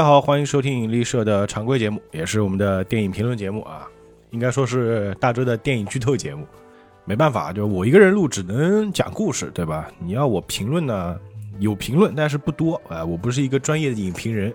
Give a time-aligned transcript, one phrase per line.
[0.00, 3.86] 大家好，欢迎收听引力社的常规节目，也是我们的电影评论节目啊，
[4.30, 6.46] 应该说是大周的电影剧透节目。
[7.04, 9.90] 没办法，就我一个人录，只能讲故事，对吧？
[9.98, 11.20] 你要我评论呢，
[11.58, 13.04] 有评论，但是不多啊。
[13.04, 14.54] 我不是一个专业的影评人，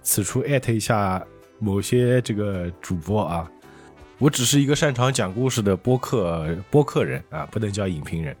[0.00, 1.22] 此处艾特一下
[1.58, 3.46] 某些这个主播啊，
[4.16, 8.34] 我只是一个擅长讲故事的播客播客人啊，不能叫影评人。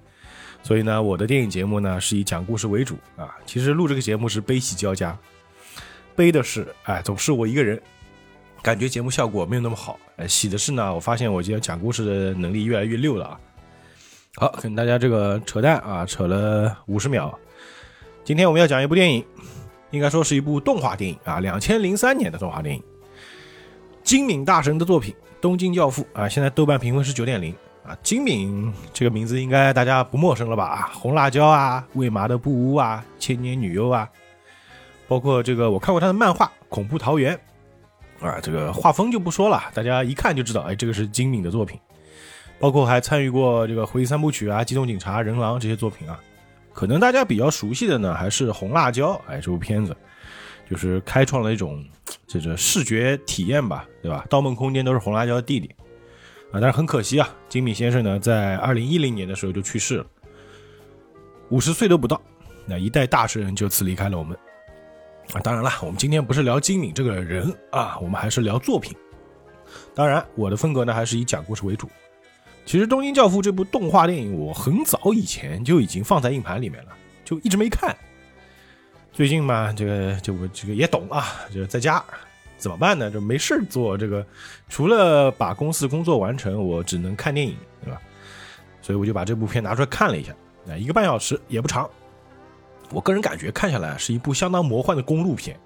[0.62, 3.36] 所以呢，我的电影节目呢是以讲故事为主啊。
[3.44, 5.14] 其实录这个节目是悲喜交加。
[6.18, 7.80] 悲的是，哎，总是我一个人，
[8.60, 9.96] 感觉节目效果没有那么好。
[10.16, 13.40] 哎，喜的是呢，我发现我今天讲故事的能力越来越溜了啊。
[14.34, 17.38] 好，跟大家这个扯淡啊，扯了五十秒。
[18.24, 19.24] 今天我们要讲一部电影，
[19.92, 22.82] 应该说是一部动画电影啊，两千零三年的动画电影，
[24.02, 27.96] 金敏大神的作品《东京教父》啊，现在豆瓣评分是九点零啊。
[28.02, 30.90] 金敏这个名字应该大家不陌生了吧？
[30.94, 34.10] 红辣椒啊，为麻的布屋啊，千年女优啊。
[35.08, 37.36] 包括这个，我看过他的漫画《恐怖桃源》，
[38.24, 41.80] 啊，这个画风就不说了，大家一看就知道，哎，这个是金敏的作品。
[42.60, 46.18] 包括还参与过这个回忆三部曲啊，《机动警察》《人狼》这些作品啊，
[46.72, 49.96] 可能大家比较熟悉的呢，还是《红辣椒》哎，这部片子
[50.68, 51.82] 就是开创了一种
[52.26, 54.24] 这个视觉体验吧，对吧？
[54.28, 55.72] 《盗梦空间》都是红辣椒的弟弟
[56.50, 60.06] 啊，但是很可惜啊，金敏先生呢，在二零一零年的时候就去世了，
[61.50, 62.20] 五十岁都不到，
[62.66, 64.36] 那一代大神就此离开了我们。
[65.34, 68.96] 啊，当然了，我们今天不是聊金敏这个人啊，我们还是聊作品。
[69.94, 71.88] 当然，我的风格呢还是以讲故事为主。
[72.64, 76.92] 其实《东京教父》这部动画电影，我很早以前就已经放在硬盘里面了，
[77.24, 77.94] 就一直没看。
[79.12, 82.02] 最近嘛，这个就我这个也懂啊，就在家
[82.56, 83.10] 怎么办呢？
[83.10, 84.24] 就没事做，这个
[84.68, 87.54] 除了把公司工作完成，我只能看电影，
[87.84, 88.00] 对吧？
[88.80, 90.32] 所以我就把这部片拿出来看了一下，
[90.70, 91.88] 啊一个半小时也不长。
[92.90, 95.58] 我个人感觉看下来是一部相当魔幻的公路片。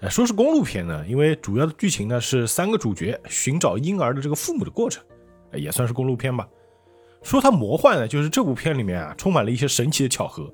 [0.00, 5.02] 呃，说是公路片呢，因为主要的剧情呢是三个主角寻找婴儿的这个父母的过程，
[5.52, 6.48] 也算是公路片吧。
[7.22, 10.50] 说它魔幻呢，就是这部片里面啊充满了一些神奇的巧合。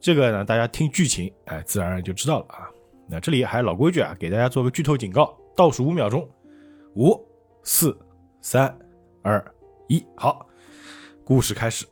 [0.00, 2.68] 这个呢，大家听剧情，哎，自然而然就知道了啊。
[3.08, 6.28] 那这里还老规矩啊，给大家做个剧透警告，倒数五秒钟，
[6.96, 7.24] 五、
[7.62, 7.96] 四、
[8.40, 8.76] 三、
[9.22, 9.42] 二、
[9.86, 10.44] 一，好，
[11.24, 11.86] 故事开始。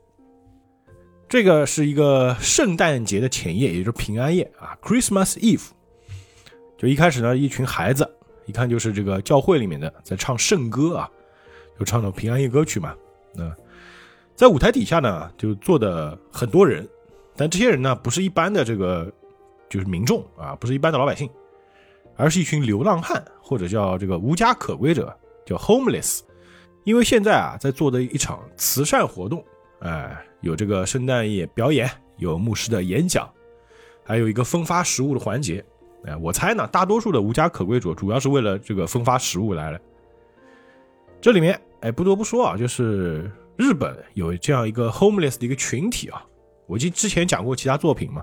[1.34, 5.66] 这个是一个圣诞节的前夜，也就是平安夜啊，Christmas Eve。
[6.78, 8.08] 就一开始呢，一群孩子，
[8.46, 11.10] 一看就是这个教会里面的，在唱圣歌啊，
[11.76, 12.94] 就唱的平安夜歌曲嘛。
[13.34, 13.52] 那
[14.36, 16.88] 在舞台底下呢，就坐的很多人，
[17.34, 19.12] 但这些人呢，不是一般的这个
[19.68, 21.28] 就是民众啊，不是一般的老百姓，
[22.14, 25.12] 而是一群流浪汉或者叫这个无家可归者，
[25.44, 26.20] 叫 homeless。
[26.84, 29.44] 因为现在啊，在做的一场慈善活动。
[29.80, 33.30] 哎，有这个圣诞夜表演，有牧师的演讲，
[34.04, 35.64] 还有一个分发食物的环节。
[36.06, 39.80] 哎，我猜呢，大多数的无家可归者主要是为了这个分发食物来了。
[41.20, 46.24] 这里面，哎，不得不说啊，就是日本有这样一个 homeless 的一个群体啊。
[46.66, 48.22] 我记之前讲过其他作品嘛，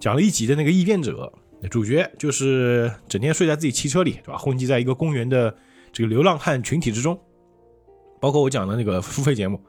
[0.00, 1.32] 讲了一集的那个异变者，
[1.70, 4.38] 主角就是整天睡在自己汽车里，对吧？
[4.38, 5.54] 混迹在一个公园的
[5.92, 7.18] 这个流浪汉群体之中。
[8.18, 9.60] 包括我讲的那个付费节目。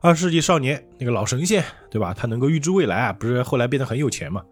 [0.00, 2.14] 二十世纪少年那个老神仙，对吧？
[2.14, 4.44] 他能够预知未来啊，不是后来变得很有钱嘛？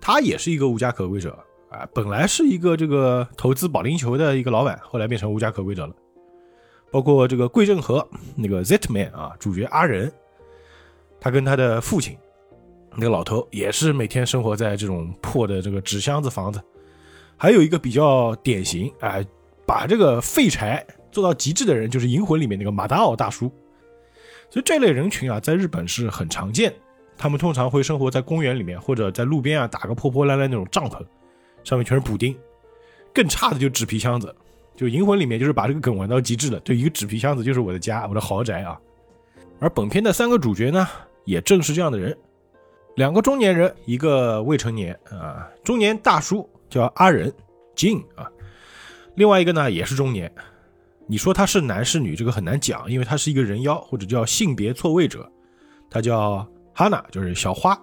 [0.00, 1.36] 他也是一个无家可归者
[1.70, 5.94] 啊，本来是一个这个投资保龄球的一个老板，后来变成无家可归者了。
[6.90, 10.10] 包括这个桂正和那个 Zman 啊，主角阿仁，
[11.20, 12.16] 他跟他的父亲
[12.94, 16.62] 那个老头也是每天生活在这种破的这个纸箱子房子。
[17.36, 19.16] 还有一个比较典型啊，
[19.66, 23.52] 把这个废柴做到极致的人，就是《银魂》里面那个马达奥大叔。
[24.50, 26.74] 所以这类人群啊，在日本是很常见。
[27.16, 31.04] 他们通常会生活在公园里面，或者在路边啊，打个破破烂烂那种帐篷，
[31.64, 32.36] 上面全是补丁。
[33.12, 34.32] 更差的就纸皮箱子，
[34.76, 36.60] 就《银魂》里面就是把这个梗玩到极致了。
[36.60, 38.78] 就一个纸皮箱子就是我的家，我的豪宅啊。
[39.58, 40.86] 而本片的三个主角呢，
[41.24, 42.16] 也正是这样的人：
[42.94, 45.48] 两个中年人，一个未成年啊。
[45.64, 47.32] 中年大叔叫阿仁
[47.74, 48.30] 金啊，
[49.16, 50.32] 另外一个呢也是中年。
[51.10, 55.26] 你说他是男是女，这个很难讲，因为他是一个人妖或者叫性别错位者。
[55.90, 57.76] 他叫哈娜，就是小花。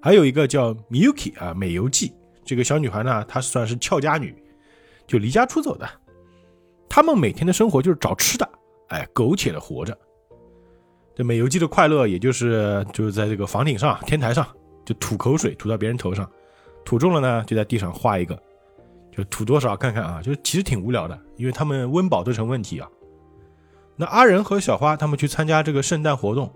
[0.00, 2.14] 还有一个叫 Miyuki 啊，美游纪。
[2.44, 4.34] 这个小女孩呢，她算是俏家女，
[5.06, 5.86] 就离家出走的。
[6.88, 8.48] 他们每天的生活就是找吃的，
[8.90, 9.98] 哎，苟且的活着。
[11.16, 14.46] 这美游纪的快乐，也就是就是在这个房顶上、天台上，
[14.86, 16.30] 就吐口水吐到别人头上，
[16.84, 18.40] 吐中了呢，就在地上画一个。
[19.18, 22.88] 就吐多少看看啊，就其实挺无聊的，因为他们温饱都成问题啊。
[23.96, 26.54] 那阿仁和小花他们去参加这个圣诞活动，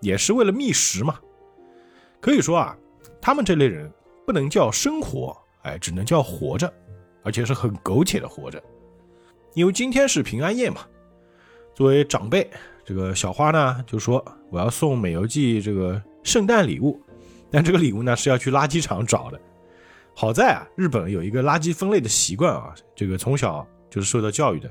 [0.00, 1.20] 也是为了觅食嘛。
[2.20, 2.76] 可以说啊，
[3.20, 3.88] 他们这类人
[4.26, 6.72] 不能叫生活，哎，只能叫活着，
[7.22, 8.60] 而且是很苟且的活着。
[9.54, 10.80] 因为今天是平安夜嘛，
[11.76, 12.50] 作为长辈，
[12.84, 17.00] 这个小花呢就说我要送美游记这个圣诞礼物，
[17.52, 19.40] 但这个礼物呢是要去垃圾场找的。
[20.14, 24.70] 好在啊，日本有一个垃圾分类的习惯啊，这个从小就是受到教育的，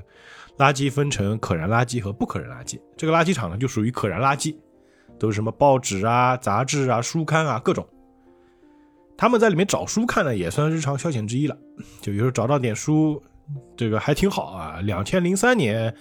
[0.58, 2.80] 垃圾分成可燃垃圾和不可燃垃圾。
[2.96, 4.54] 这个垃圾场呢就属于可燃垃圾，
[5.18, 7.86] 都是什么报纸啊、杂志啊、书刊啊各种。
[9.16, 11.56] 他们在里面找书看呢，也算日常消遣之一了。
[12.00, 13.20] 就有时候找到点书，
[13.76, 14.80] 这个还挺好啊。
[14.82, 15.94] 两千零三年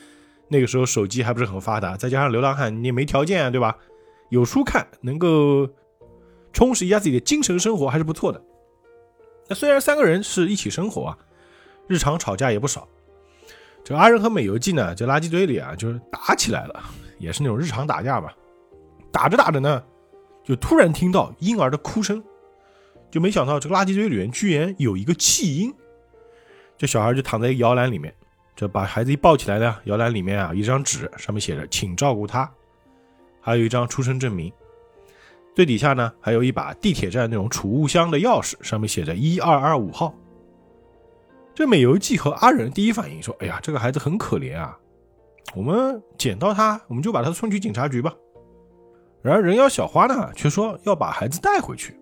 [0.47, 3.75] 那个时候手机还不是很发达，再加上流浪汉你也没条件，对吧？
[4.29, 5.67] 有书看能够
[6.53, 8.39] 充实一下自己的精神生活还是不错的。
[9.49, 11.17] 那虽然三个人是一起生活啊，
[11.87, 12.87] 日常吵架也不少。
[13.83, 16.83] 这阿仁和美游记呢，在垃圾堆里啊，就是打起来了，
[17.17, 18.31] 也是那种日常打架吧。
[19.11, 19.83] 打着打着呢，
[20.43, 22.23] 就突然听到婴儿的哭声。
[23.09, 25.73] 就没想到这个垃圾堆里面居然有一个弃婴，
[26.77, 28.13] 这小孩就躺在摇篮里面，
[28.55, 32.47] 这把孩子一抱起来呢，摇篮里面啊一张纸，上面写着“请照顾他”，
[33.41, 34.53] 还有一张出生证明，
[35.55, 40.15] 最底下呢还有一把地铁站那种储物箱的钥匙，上面写着“一二二五号”。
[41.53, 44.77] 这美游记和阿仁第一反应说：“哎呀，这个孩子很可怜啊，
[45.53, 48.15] 我们捡到他，我们就把他送去警察局吧。”
[49.21, 51.99] 然而人妖小花呢却说要把孩子带回去。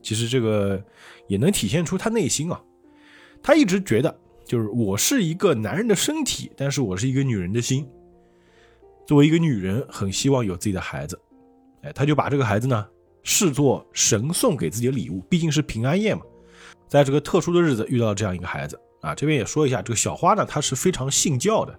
[0.00, 0.80] 其实这个
[1.26, 2.62] 也能体现出他内心啊，
[3.42, 7.88] 他一直觉得就是我是一个男人的身体，但是我是一个女人的心。
[9.04, 11.20] 作为一个女人，很希望有自己的孩子，
[11.82, 12.86] 哎，他就把这个孩子呢
[13.22, 16.22] 视作神送给自己的礼物，毕竟是平安夜嘛，
[16.88, 19.14] 在这个特殊的日子遇到了这样一个孩子啊。
[19.14, 21.78] 这边也说一下，这个小花呢，她是非常信教的，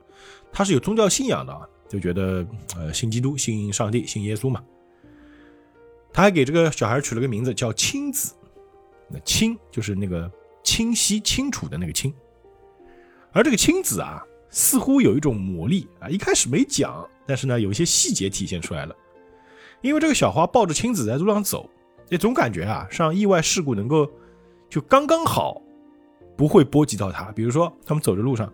[0.52, 2.46] 她是有宗教信仰的啊，就觉得
[2.76, 4.64] 呃信基督、信上帝、信耶稣嘛。
[6.14, 8.34] 他还给这个小孩取了个名字叫青子，
[9.10, 10.30] 那清就是那个
[10.62, 12.14] 清晰清楚的那个清，
[13.32, 18.94] 而这个青子啊，似乎有一种魔力啊，一开始没讲，但是呢，有一些细节体现出来了。
[19.82, 21.70] 因为这个小花抱着青子在路上走，
[22.10, 24.10] 也总感觉啊，上意外事故能够
[24.70, 25.62] 就刚刚好，
[26.38, 27.26] 不会波及到他。
[27.32, 28.52] 比如说，他们走着路上，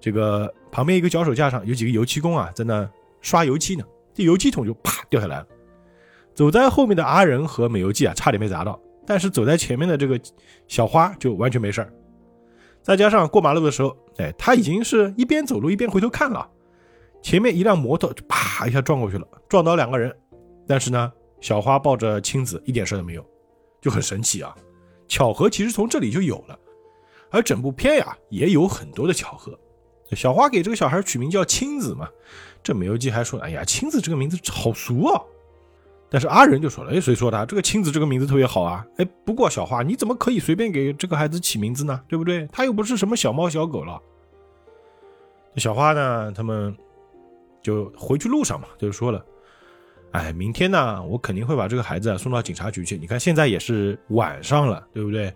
[0.00, 2.88] 这个旁边一个脚手架上有几个油漆工啊，在那
[3.20, 5.46] 刷油漆呢，这油漆桶就啪掉下来了。
[6.34, 10.20] 走在后面的阿仁和美游记啊，差点没砸到，但是走在前面的这个
[10.68, 11.92] 小花就完全没事儿。
[12.82, 16.48] 再加上过马路的时候，哎，他已经是一边走路一边回头看了，
[17.22, 20.14] 前面一辆摩托就啪一下撞过去了，撞倒两个人。
[20.66, 23.24] 但是呢，小花抱着青子一点事都没有，
[23.80, 24.54] 就很神奇啊！
[25.08, 26.58] 巧合其实从这里就有了，
[27.30, 29.58] 而整部片呀也有很多的巧合。
[30.12, 32.08] 小花给这个小孩取名叫青子嘛，
[32.62, 35.22] 这美游纪还说，哎呀，青子这个名字好俗啊。
[36.08, 37.46] 但是阿仁就说了：“哎，谁说的？
[37.46, 38.86] 这个青子这个名字特别好啊！
[38.96, 42.00] 哎，不过小花，你怎么可以随便给这个孩子起名字呢？
[42.06, 42.46] 对不对？
[42.52, 44.00] 他又不是什么小猫小狗了。”
[45.56, 46.76] 小花呢，他们
[47.60, 49.24] 就回去路上嘛，就说了
[50.16, 52.96] ：“哎，明天呢，我肯定会把这个孩子送到警察局去。
[52.96, 55.30] 你看现在也是晚上了，对不对？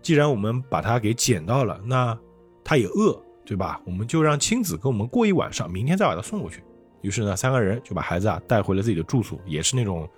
[0.00, 2.18] 既然我们把他给捡到了，那
[2.64, 3.78] 他也饿，对吧？
[3.84, 6.62] 我们就让青子跟我们过一晚上，明天再把他送过去。”
[7.02, 10.08] 于是呢，三个人就把孩子啊带回了自己的住所，也是那种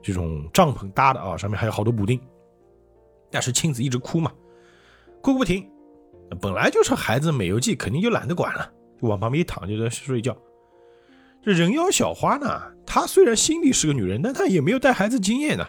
[0.00, 2.20] 这种帐篷搭的啊，上面还有好多补丁。
[3.28, 4.30] 但是青子一直哭嘛，
[5.20, 5.68] 哭不停。
[6.40, 10.36] 本来就是孩子美游记，肯定就懒得管了，就往旁边一躺就在睡觉。
[11.42, 15.66] 这人妖小花呢，她虽然心里是个女人，但她也没有带孩子经验呢。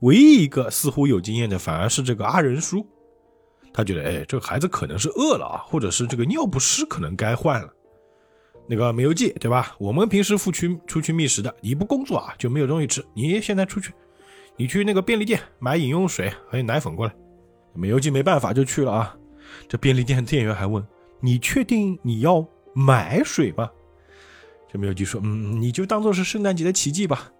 [0.00, 2.86] 唯一一个似乎有经验的，反而是这个阿仁叔。
[3.72, 7.72] 他觉得，哎，这个孩子可能是饿了啊，或者是这个尿不湿可能该换了。
[8.68, 9.74] 那个煤油记对吧？
[9.78, 13.04] 我们平时出去出去觅食的，你不工作啊就没有东西吃。
[13.14, 13.92] 你现在出去，
[14.56, 17.14] 你去那个便利店买饮用水还有奶粉过来。
[17.74, 19.16] 煤油记没办法就去了啊。
[19.68, 20.86] 这便利店店员还问
[21.20, 23.70] ：“你确定你要买水吗？”
[24.76, 27.32] 这煤油记说：“嗯，你就当做是圣诞节的奇迹吧。”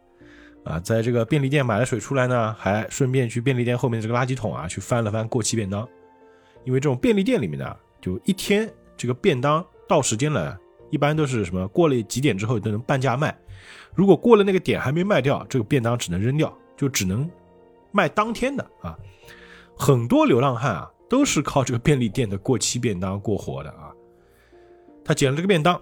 [0.65, 5.87] 啊，在这个便利店买了水出来呢，还顺便去便利店后面这个垃圾桶啊去翻了翻过期便当，
[6.65, 10.59] 因为这种便利店里面呢，就一天这个便当到时间了。
[10.89, 13.37] 一般都是什么过了几点之后都能半价卖，
[13.93, 17.29] 如果过了那个点还没卖掉，这个便当只能扔掉，就只能
[17.91, 18.97] 卖当天的啊。
[19.77, 23.91] 很多流浪汉啊都是靠这个便利店的过期便当过活的啊。
[25.05, 25.81] 他捡了这个便当，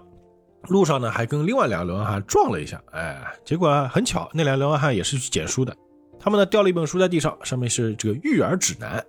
[0.69, 5.75] 路上呢还跟另外两个流浪汉撞了一下，哎，结果很巧，那两个流浪汉也是去捡书的，
[6.19, 9.03] 他们呢掉了一本书在地上，上面是这个育儿指南，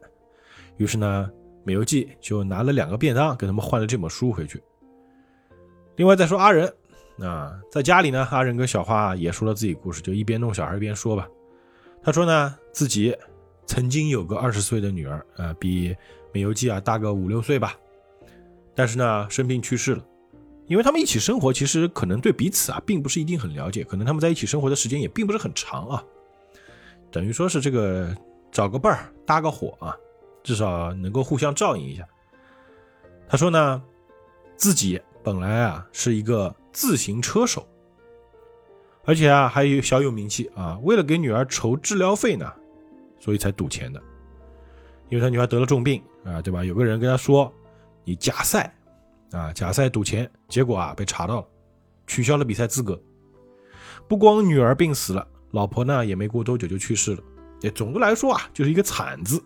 [0.76, 1.30] 于是呢
[1.64, 4.62] 美游记就拿了两个便当给他们换了这本书回去。
[5.96, 6.72] 另外再说阿仁，
[7.20, 11.26] 啊，在家里呢，阿仁跟小花也说了自己故事，就一边弄小孩一边说吧。
[12.02, 13.16] 他说呢，自己
[13.66, 15.96] 曾经有个二十岁的女儿，呃，比
[16.32, 17.74] 美游纪啊大个五六岁吧，
[18.74, 20.04] 但是呢，生病去世了。
[20.68, 26.04] 因为他们一起生活，其实可能对彼此啊，并不是一定很了解，可能他们在一起生活的时间也并不是很长啊。
[27.10, 28.14] 等于说是这个
[28.50, 29.96] 找个伴儿搭个伙啊，
[30.42, 32.06] 至少能够互相照应一下。
[33.28, 33.82] 他说呢，
[34.56, 37.66] 自己本来啊是一个自行车手，
[39.04, 40.78] 而且啊还有小有名气啊。
[40.82, 42.52] 为了给女儿筹治疗费呢，
[43.20, 44.02] 所以才赌钱的。
[45.08, 46.64] 因为他女儿得了重病啊，对吧？
[46.64, 47.52] 有个人跟他说，
[48.04, 48.75] 你假赛。
[49.32, 51.46] 啊，假赛赌钱，结果啊被查到了，
[52.06, 53.00] 取消了比赛资格。
[54.08, 57.22] 不光女儿病死了，老婆呢也没过多久就去世了。
[57.60, 59.42] 也总的来说啊，就是一个惨字。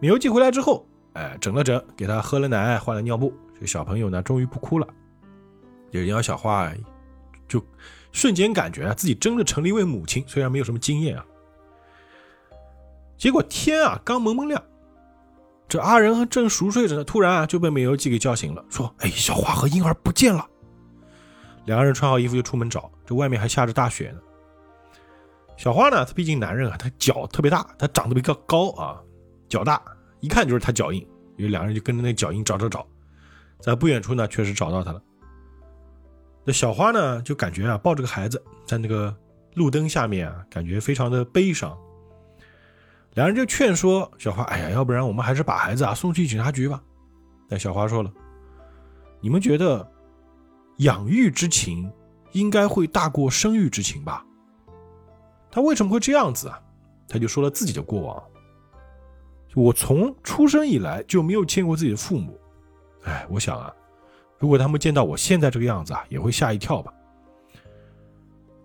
[0.00, 4.88] 米游记回来之后，哎，整了整，给他喝了奶，换了尿布，这个小朋友呢终于不哭了。
[5.92, 6.72] 这杨小花
[7.46, 7.64] 就
[8.10, 11.24] 瞬间感觉啊自己真的成了一位母亲，虽然没有什么经验啊。
[13.16, 14.62] 结果天啊刚蒙蒙亮。
[15.68, 20.46] 这阿仁正熟睡着呢，突然啊就被美游记给叫醒了，说：“哎，小花和婴儿不见了。”
[21.66, 24.18] 两个人穿好衣服就出门找，这外面还下着大雪呢。
[25.58, 28.98] 小花呢，他毕竟男人啊，他脚特别大，他长得比较高啊，
[29.48, 29.82] 脚大，
[30.20, 31.06] 一看就是他脚印。
[31.36, 32.84] 因为两个人就跟着那脚印找找找，
[33.60, 35.00] 在不远处呢，确实找到他了。
[36.44, 39.14] 那小花呢，就感觉啊，抱着个孩子在那个
[39.54, 41.78] 路灯下面啊，感觉非常的悲伤。
[43.18, 46.80] 两人就劝说小花：“哎呀，要不然我们还是把孩子啊送去警察局吧。”
[47.50, 48.08] 但小花说了
[49.20, 49.84] ：“你们觉得
[50.76, 51.92] 养育之情
[52.30, 54.24] 应该会大过生育之情吧？”
[55.50, 56.60] 他为什么会这样子啊？
[57.08, 58.22] 他就说了自己的过往
[59.56, 62.38] ：“我从出生以来就没有见过自己的父母。
[63.02, 63.74] 哎，我想啊，
[64.38, 66.92] 如果他们见到我现在这个样子啊，也会吓一跳吧。”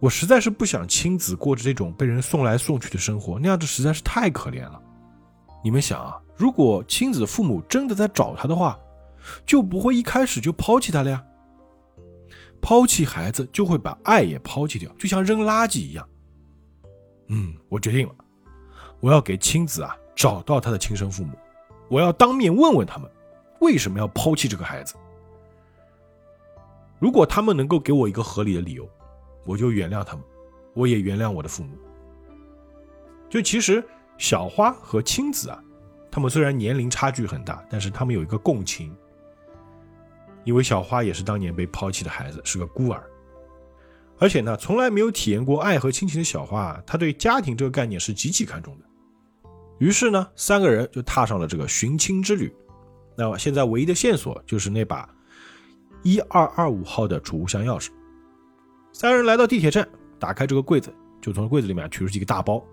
[0.04, 4.78] 我实在是不想亲子过着这种被人送来送去的生活，那样子实在是太可怜了。
[5.64, 8.78] 你们想啊，如果亲子父母真的在找他的话，
[9.46, 11.24] 就不会一开始就抛弃他了呀。
[12.62, 16.06] 抛弃孩子就会把爱也抛弃掉，就像扔垃圾一样。
[17.30, 18.16] 嗯，我决定了，
[19.00, 21.32] 我要给亲子啊找到他的亲生父母，
[21.88, 23.10] 我要当面问问他们
[23.62, 24.96] 为什么要抛弃这个孩子。
[27.00, 28.86] 如果他们能够给我一个合理的理由。
[29.46, 30.24] 我就原谅他们，
[30.74, 31.78] 我也原谅我的父母。
[33.30, 33.84] 就其实
[34.18, 35.64] 小花和青子啊，
[36.12, 38.96] 他们虽然年龄差距很大，但是他们有一个共情。
[40.44, 43.02] 因为小花也是当年被抛弃的孩子，是个孤儿，
[44.20, 48.86] 而且呢，从来没有体验过爱和亲情的小花，她对家庭这个概念是极其看重的。
[49.80, 52.54] 于是呢，三个人就踏上了这个寻亲之旅。
[53.16, 55.10] 那么现在唯一的线索就是那把
[56.04, 57.90] 一二二五号的储物箱钥匙。
[58.94, 59.86] 三人来到地铁站，
[60.20, 62.64] 打开这个柜子，就从柜子里面取出几个大包，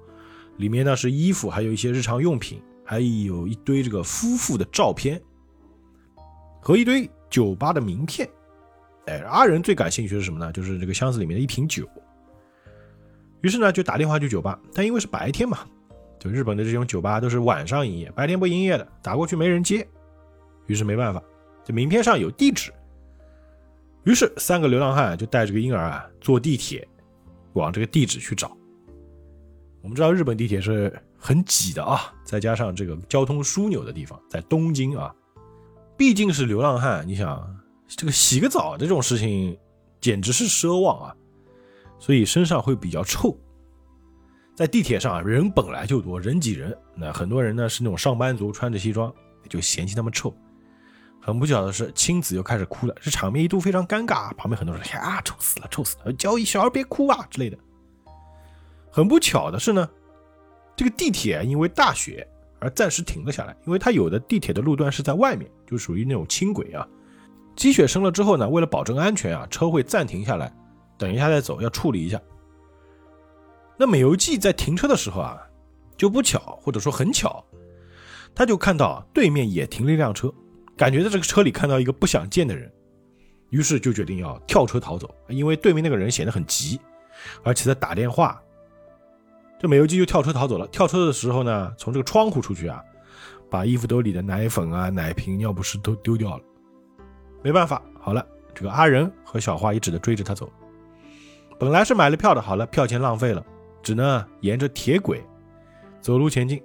[0.58, 5.20] 里面呢是衣服，还有一些日常用品，还有一堆这个夫妇的照片
[6.60, 8.28] 和一堆酒吧的名片。
[9.06, 10.52] 哎，阿仁最感兴趣的是什么呢？
[10.52, 11.88] 就是这个箱子里面的一瓶酒。
[13.40, 15.60] 于是呢，就打电话去酒吧，但因为是白天嘛，
[16.18, 19.88] 就日本的这种酒吧都是晚上营业，白天不营业的，打过去没人接。
[20.66, 21.22] 于是没办法，
[21.64, 22.70] 这名片上有地址。
[24.04, 26.86] 于是，三个流浪汉就带着个婴儿啊，坐地铁
[27.52, 28.56] 往这个地址去找。
[29.82, 35.14] 我们知道日本地铁是很挤的啊，再加上这个交通枢纽的地方在东京啊，
[35.96, 39.56] 毕竟是流浪汉，你想这个洗个澡这种事情
[40.00, 41.16] 简直是奢望啊，
[41.98, 43.38] 所以身上会比较臭。
[44.54, 49.12] 在地铁上啊，人本来就多，人挤人，那很多人呢是那种上班族，穿着西装，
[49.48, 50.34] 就嫌弃他们臭。
[51.22, 54.32] 很不巧的是，青子又开始哭了，这场面一度非常尴尬。
[54.34, 56.12] 旁边很多人呀：“，臭死了，臭死了！
[56.14, 57.58] 教小孩别哭啊之类的。”
[58.90, 59.88] 很不巧的是呢，
[60.74, 62.26] 这个地铁因为大雪
[62.58, 66.88] 而暂时停了下来，因为它有的地铁的路段是在外面，就属于那种轻轨啊。
[67.54, 70.50] 积雪深了之后呢，为了保证安全啊，车会暂停下来，
[70.96, 72.18] 等一下再走，要处理一下。
[73.76, 75.38] 那美游记在停车的时候啊，
[75.98, 77.44] 就不巧或者说很巧，
[78.34, 80.32] 他就看到对面也停了一辆车。
[80.80, 82.72] 感觉在这个车里看到一个不想见的人，
[83.50, 85.14] 于是就决定要跳车逃走。
[85.28, 86.80] 因为对面那个人显得很急，
[87.44, 88.40] 而且在打电话。
[89.58, 90.66] 这美游记就跳车逃走了。
[90.68, 92.82] 跳车的时候呢，从这个窗户出去啊，
[93.50, 96.42] 把衣服兜里的奶粉啊、奶瓶、尿不湿都丢掉了。
[97.42, 100.50] 没办法，好了，这个阿仁和小花也只能追着他走。
[101.58, 103.44] 本来是买了票的，好了，票钱浪费了，
[103.82, 105.22] 只能沿着铁轨
[106.00, 106.62] 走路前进。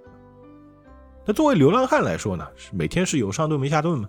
[1.25, 4.07] 那作为流浪汉来说呢，是每天是有上顿没下顿吗？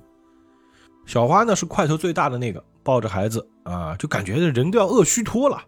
[1.07, 5.63] 小花呢是块头最大的那个，抱着孩子啊，就感觉人都要饿虚脱了。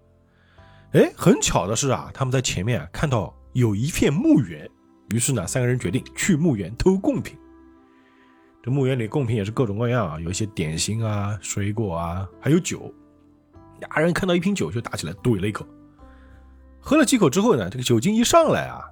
[0.92, 4.68] 哎，很巧的是啊，他们在前面啊看到有一片墓园。
[5.10, 7.38] 于是呢，三个人决定去墓园偷贡品。
[8.62, 12.92] 这墓园里贡品也是各种各样啊，有一些点心啊、水果啊，还有酒。
[13.80, 15.64] 俩人看到一瓶酒就打起来，怼了一口。
[16.80, 18.84] 喝了几口之后呢，这个酒精一上来啊，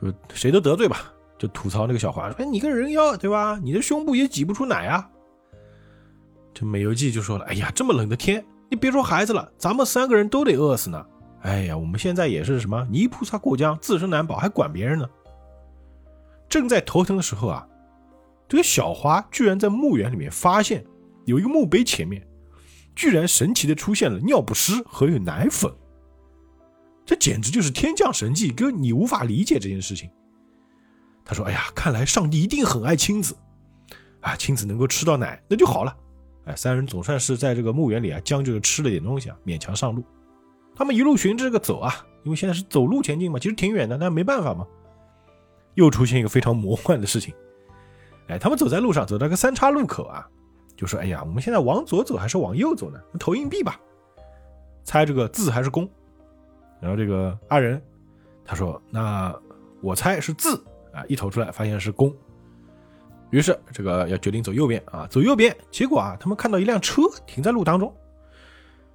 [0.00, 3.58] 就谁都得罪吧，就吐槽那个小花说：“哎，你个人妖对吧？
[3.62, 5.08] 你的胸部也挤不出奶啊。”
[6.52, 11.02] 这美游记就说了：“哎呀，这么冷的天，你别说孩子了，咱们三个人都得饿死呢。
[11.40, 15.08] 哎呀，我们现在也是什么泥菩萨过江，自身难保，还管别人呢。”
[16.46, 17.66] 正在头疼的时候啊，
[18.46, 20.84] 这个小花居然在墓园里面发现
[21.24, 22.22] 有一个墓碑前面，
[22.94, 25.72] 居然神奇的出现了尿不湿和有奶粉，
[27.06, 30.10] 这简直就是天降神迹，哥你无法理解这件事情。
[31.24, 33.36] 他说：“哎呀，看来上帝一定很爱亲子
[34.20, 35.96] 啊，亲子能够吃到奶那就好了。”
[36.46, 40.02] 哎，三人总算是在这个墓园里啊，将就着吃了点东西啊，勉强上路。
[40.74, 44.66] 他们一路循着这个走啊，因为现在是走路前进嘛，其实挺远的，但没办法嘛。
[45.74, 47.32] 又出现一个非常魔幻的事情，
[48.28, 50.26] 哎，他们走在路上，走到个三岔路口啊，
[50.76, 52.98] 就说：“哎呀，我们现在往左走还是往右走呢？
[53.20, 53.78] 投硬币吧，
[54.82, 55.88] 猜这个字还是公。”
[56.80, 57.80] 然后这个阿仁
[58.44, 59.34] 他说：“那
[59.82, 62.14] 我猜是字啊，一投出来发现是公。”
[63.30, 65.56] 于是这个要决定走右边啊，走右边。
[65.70, 67.94] 结果啊，他们看到一辆车停在路当中。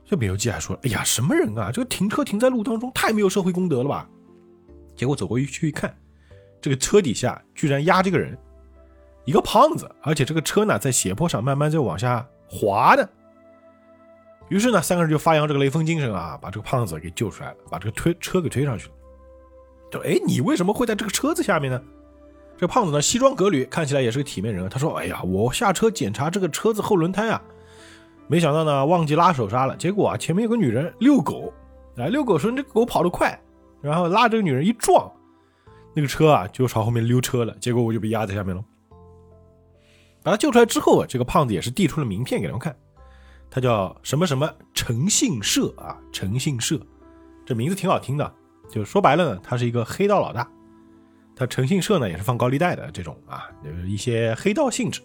[0.04, 1.72] 这北游记还说：“哎呀，什么人啊？
[1.72, 4.08] 这个停车停在路当中，太没有社会公德了吧？”
[4.96, 5.96] 结果走过去一看。
[6.62, 8.38] 这个车底下居然压着个人，
[9.24, 13.08] 一个胖子，而且这个车呢在斜坡上慢慢在往下滑的。
[14.50, 18.95] 于是呢，三个人就发扬这个雷锋精神啊，把这个胖子给救出来了，把这个推车给推上去了。
[19.92, 21.82] 就哎，你为什么会在这个车子下面呢？
[22.58, 24.70] 这胖子呢，西装革履，看起来也是个体面人。
[24.70, 27.42] 他说：“哎呀，我下车检查这个车子后轮胎啊，
[28.28, 31.54] 没想到呢忘记拉手刹了，结果啊前面有个女人遛狗，
[31.96, 33.38] 来遛狗说你这狗跑得快，
[33.82, 35.12] 然后拉这个女人一撞。”
[35.94, 38.64] 那个车啊，就朝后面溜车了，结果我就被压在下面了。
[40.24, 42.76] 把他救出来之后啊，这个胖子也是递出了名片给他们看，
[43.50, 46.80] 他叫什么什么诚信社啊，诚信社，
[47.46, 48.34] 这名字挺好听的。
[48.70, 50.48] 就说白了呢，他是一个黑道老大。
[51.36, 55.02] 他诚信社呢也是放高利贷的这种啊，就是一些黑道性质。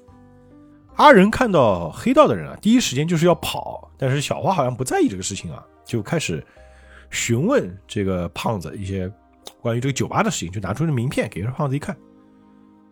[0.97, 6.45] 阿仁看到黑道的人啊，第一时间就是要跑，但是小花好像不在意这个事情啊，就开始
[7.11, 9.11] 询问这个胖子一些。
[9.63, 11.95] 关于这个酒吧的事情，就拿出这名片给胖子一看。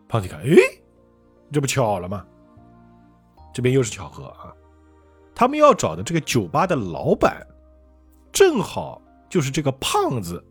[0.06, 0.56] 胖子一看，哎，
[1.50, 2.26] 这不巧了吗？
[3.54, 4.52] 这边又是巧合啊！
[5.34, 7.46] 他们要找的这个酒吧的老板，
[8.32, 9.00] 正好
[9.30, 10.44] 就是这个胖子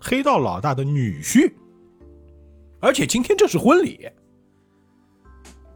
[0.00, 1.52] 黑道老大的女婿，
[2.80, 4.10] 而且今天这是婚礼，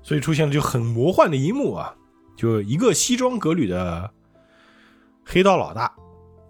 [0.02, 1.94] 所以出现了就很魔幻的一幕啊！
[2.36, 4.10] 就一个西装革履的
[5.24, 5.94] 黑道老大，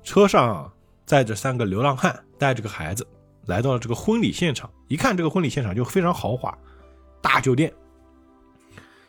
[0.02, 0.72] 车上
[1.06, 2.22] 载着三个流浪汉。
[2.38, 3.06] 带着个孩子
[3.46, 6.58] 来到了这个婚礼现场，一看这个婚礼现场就非常豪华，
[7.20, 7.72] 大酒店。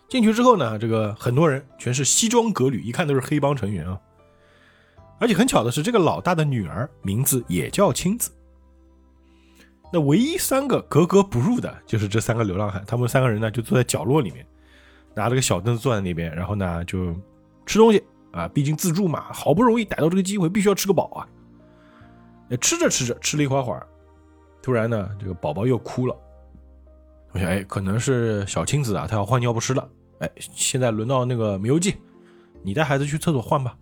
[0.07, 3.99] 进去之后呢，这个很多人全是西装革履，一看都是黑帮成员啊。
[5.19, 8.29] 而且很巧的是，这个老大的女儿名字也叫青子。
[9.93, 14.43] 那唯一三个格格不入的就是这三个流浪汉，他们三个人呢就坐在角落里面，
[15.13, 17.15] 拿了个小凳子坐在那边，然后呢就
[17.67, 21.29] 吃东西啊，毕竟自助嘛，好不容易逮到这个机会，必须要吃个饱啊。
[22.59, 23.79] 吃着吃着，吃了一会儿会，
[24.63, 26.15] 突然呢，这个宝宝又哭了。
[27.31, 29.87] 我想，哎，可能是小青子啊，他要换尿不湿了。
[30.21, 31.97] 哎，现在轮到那个梅油记，
[32.63, 33.77] 你带孩子去厕所换吧。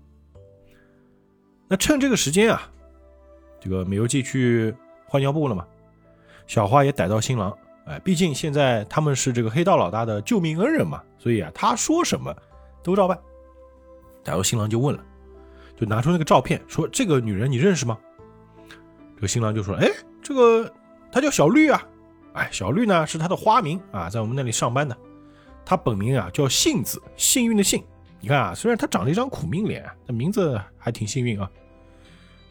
[1.70, 2.70] 那趁这个时间啊，
[3.62, 4.76] 这个梅油记去
[5.08, 5.66] 换尿布了嘛。
[6.52, 12.36] 小花也逮到新郎，哎，毕竟现在他们是这个黑道老大的救命恩人嘛，所以啊，他说什么
[12.84, 13.18] 都照办。
[14.26, 15.02] 然后新郎就问了，
[15.80, 17.98] 就拿出那个照片，说：“这个女人你认识吗？”
[19.16, 19.88] 这个新郎就说：“哎，
[20.22, 20.70] 这个
[21.10, 21.82] 他叫小绿啊，
[22.34, 24.98] 哎，小绿呢是他的花名啊，在我们那里上班的。
[25.64, 27.82] 他本名啊叫幸子，幸运的幸。
[28.20, 31.50] 你看啊，虽然他长了一张苦命脸，但名字还挺幸运啊。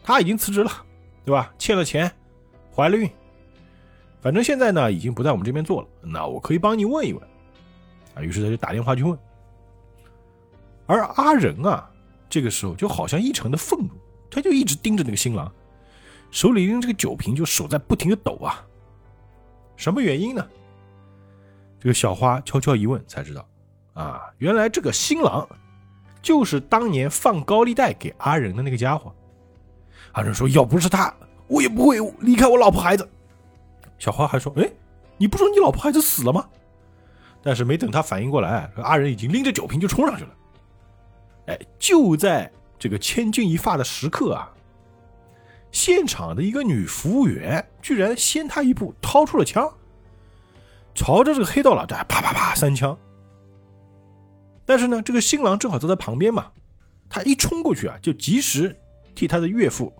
[0.03, 0.71] 他已经辞职了，
[1.23, 1.53] 对吧？
[1.59, 2.11] 欠了钱，
[2.75, 3.07] 怀了孕，
[4.21, 5.87] 反正现在呢已经不在我们这边做了。
[6.01, 7.23] 那我可以帮你问一问
[8.15, 8.21] 啊。
[8.21, 9.17] 于是他就打电话去问。
[10.85, 11.89] 而阿仁啊，
[12.29, 13.89] 这个时候就好像异常的愤怒，
[14.29, 15.51] 他就一直盯着那个新郎。”
[16.31, 18.65] 手里拎这个酒瓶，就手在不停的抖啊，
[19.75, 20.47] 什么原因呢？
[21.77, 23.45] 这个小花悄悄一问才知道，
[23.93, 25.45] 啊，原来这个新郎
[26.21, 29.13] 就是当年放高利贷给阿仁的那个家伙。
[30.13, 31.13] 阿仁说：“要不是他，
[31.47, 33.05] 我也不会离开我老婆孩子。”
[34.01, 34.67] 小花还说：“哎，
[35.15, 36.49] 你不说你老婆孩子死了吗？”
[37.43, 40.35] 但是没等他反应过来，阿仁已经拎着酒瓶就冲上去了。
[41.45, 44.51] 哎，就在这个千钧一发的时刻啊！
[45.71, 49.71] 现场的一个女服务员居然先他一步掏出了枪，
[50.95, 52.97] 朝着这个黑道老大啪啪啪三枪。
[54.65, 56.51] 但是呢，这个新郎正好坐在旁边嘛，
[57.07, 58.75] 他一冲过去啊，就及时
[59.13, 59.93] 替他的岳父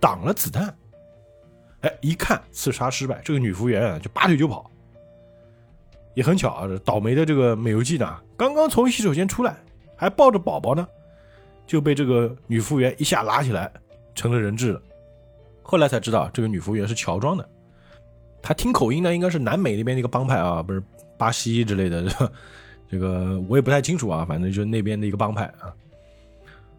[0.00, 0.76] 挡了子弹。
[1.82, 4.70] 哎，一看刺杀失败，这个女服务员啊就拔腿就跑。
[6.14, 9.56] 也很巧啊，这倒霉的这个美游纪呢，刚刚从洗手间出来，
[9.94, 10.84] 还抱着宝宝呢，
[11.64, 13.70] 就被这个女服务员一下拉起来，
[14.16, 14.82] 成了人质了。
[15.62, 17.48] 后来才知道，这个女服务员是乔装的，
[18.42, 20.82] 她听口音呢，应该是南美那边那个帮派啊，不是
[21.16, 22.04] 巴西之类的。
[22.90, 25.72] 这个我也不太清楚啊，反正就是那边的一个帮派啊。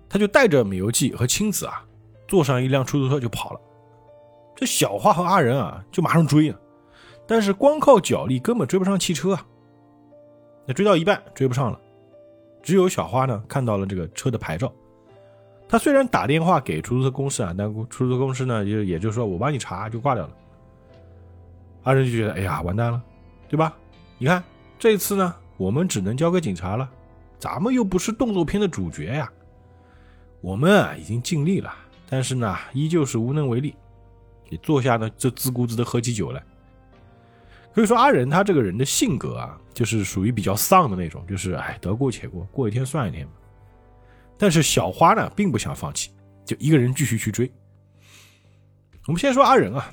[0.10, 1.86] 他就带着美游纪和青子啊，
[2.28, 3.62] 坐上一辆出租车就跑了。
[4.60, 6.60] 这小花和阿仁啊，就马上追啊，
[7.26, 9.48] 但是光靠脚力根本追不上汽车啊。
[10.66, 11.80] 那追到一半追不上了，
[12.62, 14.70] 只有小花呢看到了这个车的牌照。
[15.70, 20.34] 他虽然打电话给出租车公司啊，但出租车公司呢就也就说我帮你查就挂掉了。
[21.84, 23.02] 阿仁就觉得哎呀完蛋了，
[23.48, 23.74] 对吧？
[24.18, 24.44] 你看
[24.78, 25.34] 这次呢。
[25.56, 26.90] 我们只能交给警察了，
[27.38, 29.30] 咱们又不是动作片的主角呀。
[30.40, 31.74] 我们啊已经尽力了，
[32.10, 33.76] 但是呢，依旧是无能为力。
[34.50, 36.44] 你坐下呢，就自顾自的喝起酒来。
[37.74, 43.28] 可以说阿仁他这个人的性格啊，就是属于比较丧的那种，就是哎得过且过，过一天算一天
[44.38, 46.12] 但是小花呢，并不想放弃，
[46.44, 47.50] 就一个人继续去追。
[49.06, 49.92] 我们先说阿仁啊，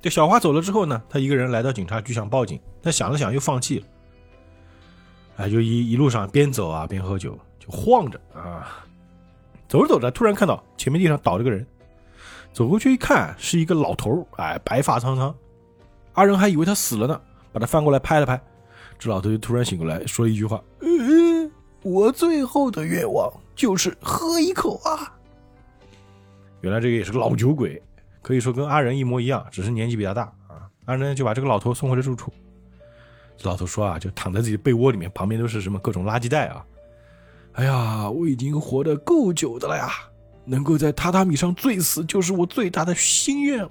[0.00, 3.86] 这小花走了之后呢，他一个人来到警察局想报警，但想了想又放弃了。
[5.36, 8.84] 哎，就一一路上边走啊边喝酒，就晃着啊，
[9.68, 11.64] 走着走着，突然看到前面地上倒着个人，
[12.58, 15.32] 走过去一看，是一个老头哎，白发苍苍，
[16.14, 17.20] 阿仁还以为他死了呢，
[17.52, 18.40] 把他翻过来拍了拍，
[18.98, 21.48] 这老头就突然醒过来，说了一句话：“嗯，
[21.84, 25.14] 我最后的愿望就是喝一口啊。
[26.62, 27.80] ”原来这个也是个老酒鬼，
[28.22, 30.68] 可以说跟阿仁一模一样，只是年纪比较大啊。
[30.86, 32.32] 阿仁就把这个老头送回了住处。
[33.44, 36.66] 老头说啊，就躺在自己的被窝里面，旁边都是什么各种垃圾袋啊！
[37.52, 39.90] 哎呀，我已经活得够久的了呀，
[40.48, 43.70] 能够在榻榻米上醉死，就是我最大的心愿了。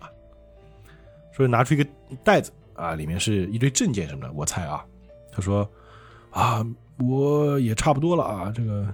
[1.35, 1.85] 所以拿出一个
[2.23, 4.85] 袋子啊，里面是一堆证件什么的，我猜啊。
[5.31, 5.67] 他说
[6.31, 6.65] 啊，
[6.99, 8.87] 我也差不多了啊，这个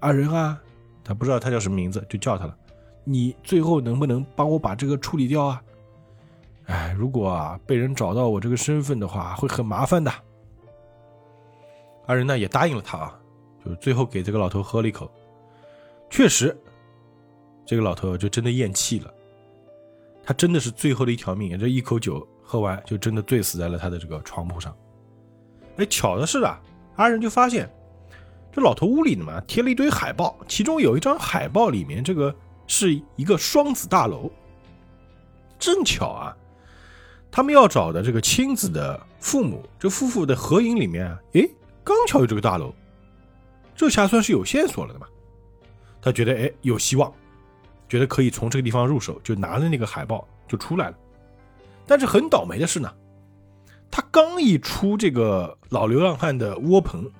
[0.00, 0.60] 阿仁啊，
[1.02, 2.56] 他不知道他叫什么名字，就叫他了。
[3.04, 5.62] 你最后能不能帮我把这个处理掉啊？
[6.66, 10.10] 哎，如果啊被人找到我这个身份的话，会很麻烦的。
[12.06, 13.18] 二人呢也答应了他啊，
[13.64, 15.10] 就最后给这个老头喝了一口，
[16.10, 16.56] 确实，
[17.66, 19.12] 这个老头就真的咽气了，
[20.22, 24.76] 他真的是最后的一条命，这一口酒喝完就真的醉死在了他的这个床铺上。
[25.76, 26.60] 哎，巧的是啊，
[26.96, 27.68] 阿仁就发现
[28.52, 32.34] 这老头屋里呢嘛贴了一堆海报，其中有一张海报里面这个
[32.66, 34.30] 是一个双子大楼，
[35.58, 36.36] 正巧啊。
[37.30, 41.48] 他们要找的这个亲子的父母，这夫妇的合影里面哎，
[41.82, 42.72] 刚巧有这个大楼，
[43.74, 45.06] 这下算是有线索了的嘛？
[46.00, 47.12] 他觉得哎有希望，
[47.88, 50.96] 觉得可以从这个地方入手，就拿了那个海报就出来了。
[51.86, 52.92] 但是很倒霉的是呢，
[53.90, 57.10] 他刚一出这个老流浪汉的窝棚，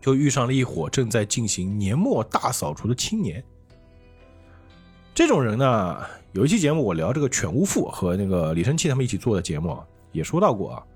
[0.00, 3.42] 就遇上了一伙正在进行年末大扫除的青年。
[5.14, 6.00] 这种人呢？
[6.32, 10.86] 有一期节目，我聊这个犬巫妇和那个李生气他们一起做的节目啊，也说到过啊，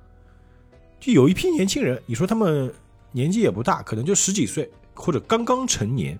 [1.00, 2.72] 就有一批年轻人，你说他们
[3.10, 6.16] 年纪也不大，可能就十几岁或者刚刚成年，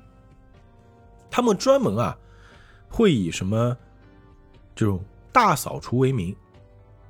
[1.31, 2.19] 他们专门啊
[2.95, 3.77] 会以什么
[4.73, 6.33] 这种大扫除为名，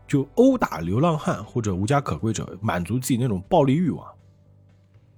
[0.08, 4.10] 就殴打流浪汉或者无家可归者，满足自己那种暴力欲望，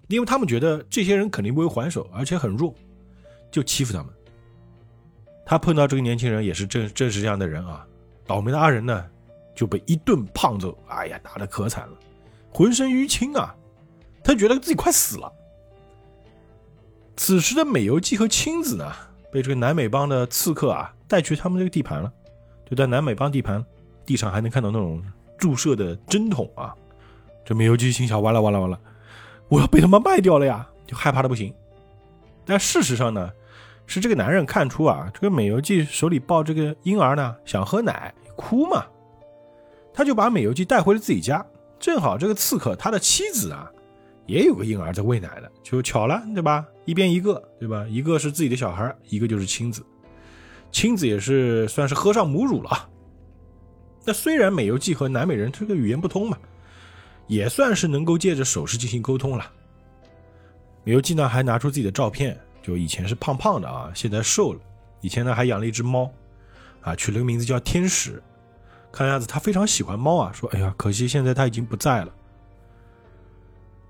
[0.08, 2.74] 因为他们觉得这些人肯定不会还手，而且很弱，
[3.48, 4.12] 就欺负他们。
[5.44, 7.86] 他碰到这个年轻人也是正正是这样的人啊，
[8.26, 9.06] 倒霉的阿仁呢
[9.54, 11.96] 就被一顿胖揍，哎呀，打的可惨了，
[12.50, 13.54] 浑身淤青啊，
[14.24, 15.32] 他觉得自己快死了。
[17.16, 18.92] 此时的美游纪和青子呢，
[19.36, 22.10] 被这个南美帮的刺客啊带去他们这个地盘了，
[22.64, 23.62] 就在南美帮地盘
[24.06, 25.04] 地上还能看到那种
[25.36, 26.74] 注射的针筒啊，
[27.44, 28.80] 这美游记心想完了完了完了，
[29.48, 31.52] 我要被他们卖掉了呀，就害怕的不行。
[32.46, 33.30] 但事实上呢？
[33.88, 38.86] 是这个男人看出啊，这个美游记手里抱这个婴儿呢，想喝奶，哭嘛，
[39.92, 41.44] 他就把美游记带回了自己家。
[41.78, 43.70] 正好这个刺客他的妻子啊，
[44.26, 46.66] 也有个婴儿在喂奶的，就巧了，对吧？
[46.84, 47.86] 一边一个，对吧？
[47.88, 49.84] 一个是自己的小孩，一个就是亲子，
[50.70, 52.88] 亲子也是算是喝上母乳了。
[54.04, 56.36] 那虽然美游纪和南美人这个语言不通嘛，
[57.26, 59.50] 也算是能够借着手势进行沟通了。
[60.84, 62.38] 美游纪呢，还拿出自己的照片。
[62.62, 64.60] 就以前是胖胖的啊，现在瘦了。
[65.00, 66.10] 以前呢还养了一只猫，
[66.80, 68.20] 啊，取了个名字叫天使。
[68.90, 72.12] 看样子他非常喜欢猫啊，说：“哎呀，可惜现在他已经不在了。”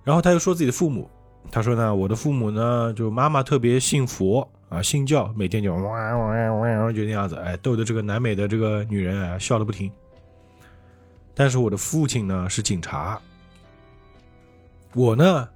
[0.07, 1.11] 然后他又说自己的父母，
[1.51, 9.91] 他说呢：“我的父母呢，就妈妈特别信佛啊，信教，每天就哇哇哇就那样子，哎，逗得这个南美的这个女人啊笑得不停。
[11.35, 13.21] 但是我的父亲呢是警察，
[14.95, 15.49] 我呢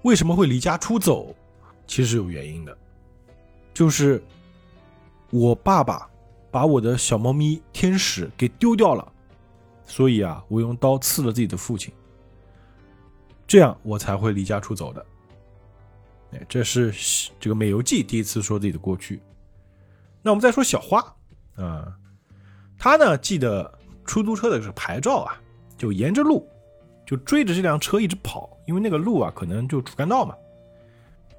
[0.00, 1.36] 为什么会离家出走？
[1.86, 2.74] 其实有原因的，
[3.74, 4.22] 就是
[5.30, 6.08] 我爸爸。”
[6.52, 9.12] 把我的小猫咪天使给丢掉了，
[9.86, 11.94] 所以啊，我用刀刺了自己的父亲，
[13.50, 15.04] 这样我才会离家出走的。
[16.30, 16.94] 哎，这是
[17.40, 19.20] 这个美游记第一次说自己的过去。
[20.22, 21.04] 那我们再说小花
[21.56, 21.92] 啊，
[22.78, 25.34] 他呢记得出租车的这个牌照啊，
[25.76, 26.48] 就沿着路
[27.04, 30.32] 就追着这辆车一直跑，因为那个路啊可能就主干道嘛。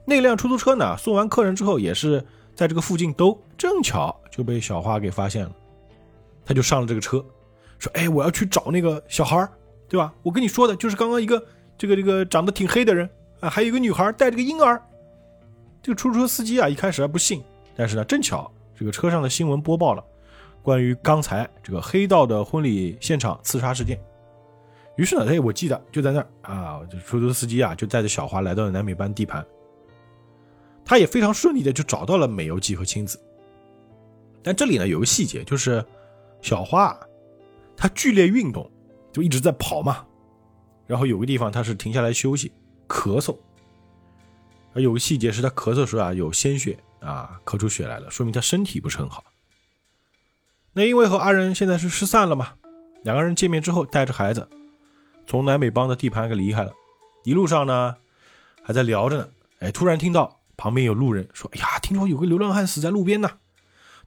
[0.03, 2.21] 那辆出租车呢送完客人之后也是。
[2.53, 5.55] 在这个附近兜，正巧就被小花给发现了，
[6.45, 7.25] 他就上了这个车，
[7.79, 9.49] 说：“哎，我要去找那个小孩
[9.87, 10.13] 对吧？
[10.21, 11.43] 我跟你说的就是刚刚一个
[11.81, 14.79] 这个这个长得挺黑的人啊，还有一个女孩带着个婴儿。”
[15.81, 17.41] 这个出租车司机啊，一开始还不信，
[17.75, 20.05] 但是呢，正巧这个车上的新闻播报了
[20.61, 23.99] 关于刚才这个黑道的婚礼现场刺杀事件，
[24.95, 29.43] 于是呢，哎，我记得就在那儿啊，这出租车司机啊，就带着小花来到了南美班地盘。
[30.85, 33.19] 他也非常顺利的就找到了美游纪和青子，
[34.43, 35.83] 但这里呢有个细节，就是
[36.43, 36.95] 小花，
[37.75, 38.69] 她剧烈运动，
[39.11, 40.05] 就一直在跑嘛，
[40.91, 42.51] 然后有个地方他是停下来休息，
[42.85, 43.37] 咳嗽，
[44.73, 49.23] 而有个细节是他咳嗽时候啊有鲜血啊，咳出血来了，说明他身体不是很好。
[50.73, 52.55] 那因为和阿仁现在是失散了嘛，
[53.05, 54.49] 两个人见面之后带着孩子，
[55.25, 56.73] 从南美邦的地盘给离开了，
[57.23, 57.95] 一路上呢
[58.61, 60.39] 还在聊着呢，哎，突然听到。
[60.57, 63.31] 旁边有路人说：“哎呀，听说有个流浪汉死在路边呢。”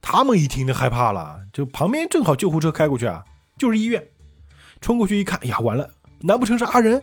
[0.00, 3.24] 他们一听就害怕了，就旁边正好救护车开过去啊，
[3.58, 4.06] 就是医院。
[4.80, 5.93] 冲过去一看，哎呀，完了，
[6.26, 7.02] 难不成是阿仁？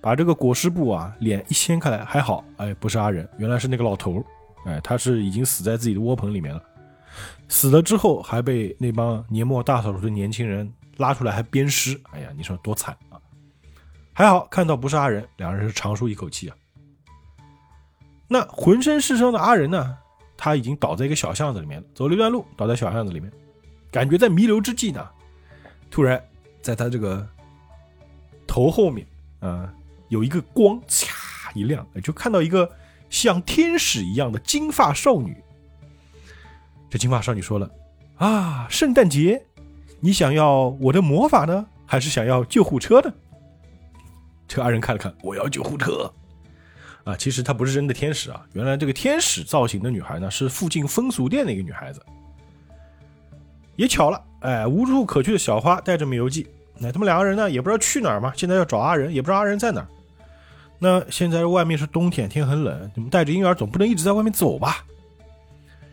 [0.00, 4.24] 把这个裹尸布啊，脸一掀开来，还好，哎，不是阿仁，原来是那个老头儿
[4.66, 6.60] 哎，他是已经死在自己的窝棚里面了。
[7.48, 11.98] 死了之后还被那帮年末大扫除的年轻人拉出来还鞭尸。
[12.10, 13.22] 哎呀，你说多惨啊！
[14.12, 16.56] 还好看到不是阿仁，两人是长舒一口气啊。
[18.26, 19.96] 那浑身是伤的阿仁呢？
[20.36, 23.32] 他已经倒在一个小巷子里面，走了一段路，倒在小巷子里面，
[23.92, 25.08] 感觉在弥留之际呢，
[25.88, 26.20] 突然
[26.60, 27.26] 在他这个
[28.48, 29.06] 头后面
[29.38, 29.72] 啊，
[30.08, 31.06] 有一个光嚓
[31.54, 32.68] 一亮，就看到一个
[33.08, 35.36] 像天使一样的金发少女。
[36.90, 37.70] 这金发少女说了
[38.16, 39.44] ：“啊，圣诞节，
[40.00, 43.12] 你想要我的魔法呢，还是想要救护车呢？”
[44.48, 46.12] 这阿仁看了看，我要救护车。
[47.04, 48.44] 啊，其实她不是真的天使啊！
[48.54, 52.02] 原来这个天使造型的女孩呢，是附近风俗店的一个女孩子。
[53.76, 56.46] 也巧了，哎，无处可去的小花带着美游记，
[56.78, 58.32] 那他们两个人呢，也不知道去哪儿嘛。
[58.36, 59.88] 现在要找阿仁，也不知道阿仁在哪儿。
[60.78, 64.84] 那现在外面是冬天，天很冷，你们带着婴儿总不能一直在外面走吧？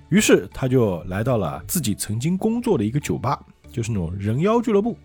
[0.10, 3.40] 于是他就来到了自己曾经工作的一个酒吧，
[3.72, 4.96] 就是那种人妖俱乐部。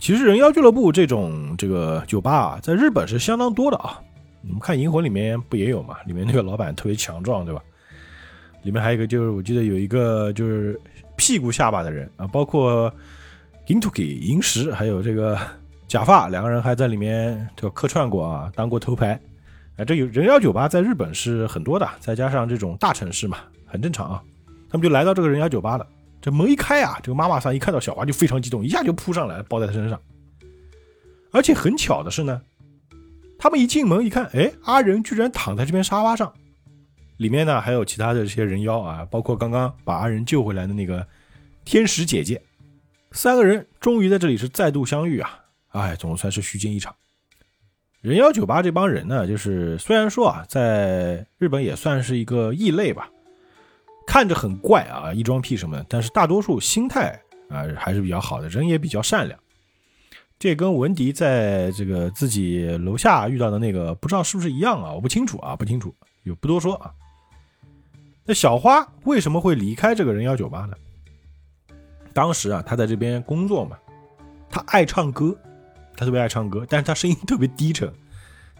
[0.00, 4.00] 其实人妖俱乐部这种这个酒吧啊，在日本是相当多的啊。
[4.40, 5.96] 你们看《银魂》里面不也有嘛？
[6.06, 7.62] 里面那个老板特别强壮，对吧？
[8.62, 10.80] 里面还有一个，就是我记得有一个就是
[11.16, 12.92] 屁股下巴的人啊，包括
[13.66, 15.38] Gintoki 银石，还有这个
[15.86, 19.18] 假发，两个人还在里面这个客串过啊，当过头牌。
[19.76, 24.22] 啊，这有人妖酒吧在日本是很多的，再加上这种大城市嘛，很正常啊。
[24.68, 25.86] 他们就来到这个人妖酒吧了，
[26.20, 29.98] 这门一开啊，这个妈妈桑一看到小花就非常激动，一下就扑上来抱在他身上。
[31.30, 32.42] 而且很巧的是呢。
[33.38, 36.32] 他们一进门一看，哎，阿仁居然躺在这边沙发上，
[37.16, 41.04] 里面呢还有其他的这些人妖啊，包括刚刚把阿仁救回来的那个
[41.64, 42.40] 天使姐姐，
[43.12, 45.38] 三个人终于在这里是再度相遇啊！
[45.68, 46.94] 哎，总算是虚惊一场。
[48.00, 53.08] 人妖酒吧这帮人呢，就是虽然说啊，在日本也算是一个异类吧，
[54.06, 59.38] 看着很怪啊，异装癖什么的，但是大多数心态啊还是比较好的，人也比较善良。
[60.38, 64.92] 这跟文迪在这个自己楼下遇到的那个不知道是不是一样啊？
[64.92, 65.94] 我不清楚啊，不清楚，
[66.26, 66.92] 就不多说啊。
[68.24, 70.74] 那小花为什么会离开这个人妖酒吧呢？
[72.14, 73.76] 当时啊，他在这边工作嘛，
[74.50, 75.36] 他爱唱歌，
[75.96, 77.92] 他特别爱唱歌，但是他声音特别低沉。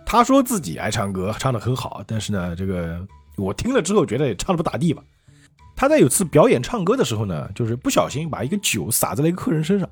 [0.05, 5.03] 他说自己爱唱歌，唱的很好，但是呢，这个我听了之后觉得也唱的不咋地吧。
[5.77, 9.89] 他在有次表演唱歌的时候呢，就是不小心把一个酒洒在了一个客人身上。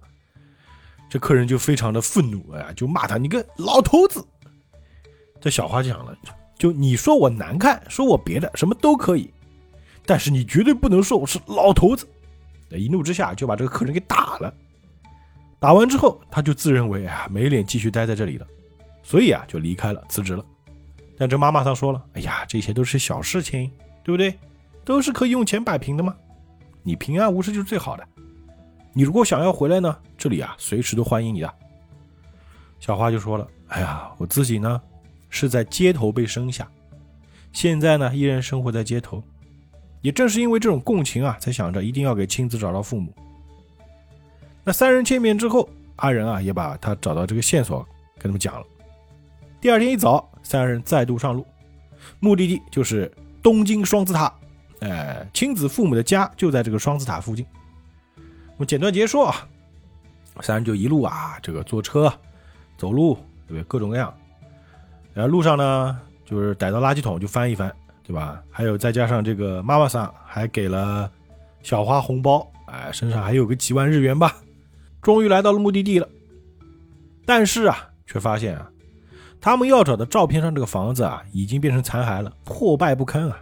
[1.09, 4.25] 这客人就非常的愤怒，哎呀，就骂他你个老头子。
[5.41, 6.17] 这小花讲了，
[6.59, 9.33] 就你说我难看，说我别的什么都可以，
[10.07, 12.07] 但是你绝对不能说我是老头子。
[12.79, 14.53] 一怒之下就把这个客人给打了。
[15.59, 18.47] 打完之后，他就自认为啊没脸继续待在这里了，
[19.03, 20.45] 所以啊就离开了，辞职了。
[21.19, 23.71] 但这妈妈她说了：“哎呀，这些都是小事情，
[24.03, 24.39] 对不对？
[24.87, 26.17] 都是可以用钱摆平的嘛。
[26.83, 28.09] 你平安无事就是最好的。
[28.95, 31.55] 你如果想要回来呢，这里啊随时都欢迎你的。”
[32.81, 34.81] 小花就说了：“哎呀，我自己呢
[35.29, 36.67] 是在街头被生下，
[37.53, 39.23] 现在呢依然生活在街头。
[40.03, 43.13] 也正是因为这种共情啊，才想着一定要给亲子找到父母。”
[44.65, 47.87] 那三人见面之后，阿仁啊也把他找到这个线索
[48.17, 48.67] 跟他们讲了。
[49.61, 51.47] 第二天一早，三人再度上路，
[52.19, 53.11] 目的地就是
[53.43, 54.33] 东京双子塔。
[54.81, 57.45] 哎，亲子父母的家就在这个双子塔附近。
[58.17, 59.47] 我们简短结束啊，
[60.41, 62.13] 三人就一路啊，这个坐车、
[62.79, 63.15] 走路，
[63.47, 63.63] 对不对？
[63.65, 64.15] 各种各样。
[65.13, 67.75] 然后路上呢，就是逮到垃圾桶就翻一翻，
[68.11, 68.43] 对吧？
[68.51, 71.09] 还有再加上这个妈妈桑还给了
[71.63, 74.35] 小花红包，哎，身上还有个几万日元吧。
[75.01, 76.09] 终于来到了目的地了，
[77.25, 78.69] 但是啊，却发现啊。
[79.41, 83.39] 他们要找的照片上这个房子啊，已经变成残骸了，破败不堪啊！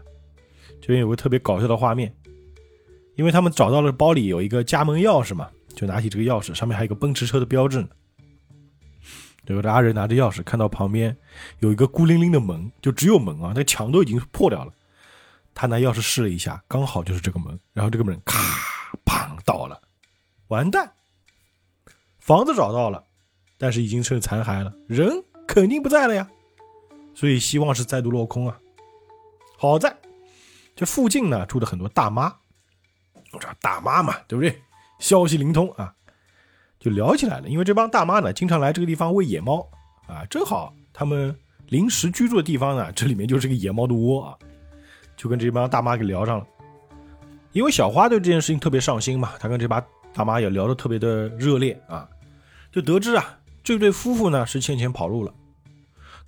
[0.82, 2.14] 这边有个特别搞笑的画面，
[3.16, 7.88] 因为他们找到了包里有一个家门钥匙嘛，就拿起这个钥匙，上面还有一个奔驰车的标志呢。
[9.48, 11.16] 这个阿仁拿着钥匙，看到旁边
[11.60, 14.70] 有一个孤零零的门，就只有门啊，那墙都已经破掉了。
[15.54, 18.38] 他拿钥匙试了一下，刚好就是这个门，然后这个门咔
[19.06, 19.80] 砰倒了，
[20.48, 20.92] 完蛋！
[22.18, 23.02] 房子找到了，
[23.56, 25.24] 但是已经是残骸了，人。
[25.46, 26.28] 肯定不在了呀，
[27.14, 28.60] 所以希望是再度落空啊。
[29.56, 29.96] 好在
[30.76, 32.26] 这附近呢住的很多大妈，
[33.32, 34.62] 我说大妈嘛，对不对？
[34.98, 35.94] 消息灵通啊，
[36.78, 37.48] 就聊起来了。
[37.48, 39.68] 因为这帮大妈呢经常来这个地方喂野猫
[40.06, 41.36] 啊，正好他们
[41.68, 44.38] 临时居住的地方呢，这里面就是个野猫的窝啊，
[45.16, 46.46] 就跟这帮大妈给聊上了。
[47.52, 52.08] 因为小花对这件事情特别上心嘛，她跟这帮大妈也聊得特别的热烈啊，
[52.70, 53.38] 就得知啊。
[53.64, 55.34] 这对夫妇呢是欠钱跑路了，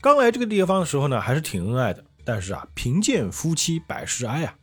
[0.01, 4.55] 刚来这个地方的时候呢还是挺恩爱的，但是啊贫贱夫妻百事哀啊，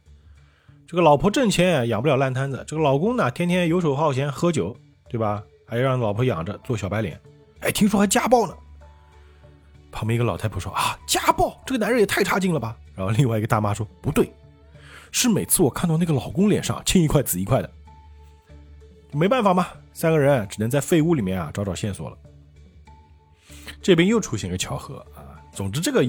[0.85, 4.77] 这个老婆挣钱养不了烂摊子，这个老公呢天天游手好闲喝酒，
[5.09, 5.43] 对吧？
[5.67, 7.19] 还要让老婆养着做小白脸，
[7.59, 8.55] 哎，听说还家暴呢。
[9.91, 12.75] 旁边一个老太婆说啊家暴，这个男人也太差劲了吧。
[12.95, 14.31] 然后另外一个大妈说不对，
[15.11, 17.69] 是每次我看到那个老公脸上青一块紫一块的，
[19.11, 22.17] 没办法嘛，三个人只能在废屋里面啊找找线索了。
[23.81, 25.39] 这边又出现一个巧合啊！
[25.53, 26.05] 总之，这个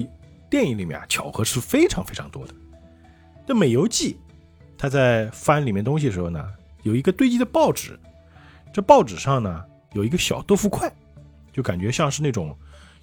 [0.49, 2.53] 电影里面啊，巧合是非常非常多的。
[3.47, 4.17] 这美游记，
[4.77, 6.43] 他在翻里面东西的时候呢，
[6.83, 7.99] 有一个堆积的报纸，
[8.73, 10.91] 这报纸上呢有一个小豆腐块，
[11.51, 12.57] 就感觉像是那种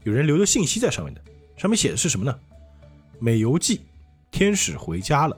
[0.04, 1.20] 有人留的信息在上面的。
[1.56, 2.38] 上面写的是什么呢？
[3.18, 3.80] 美游记，
[4.30, 5.36] 天使回家了，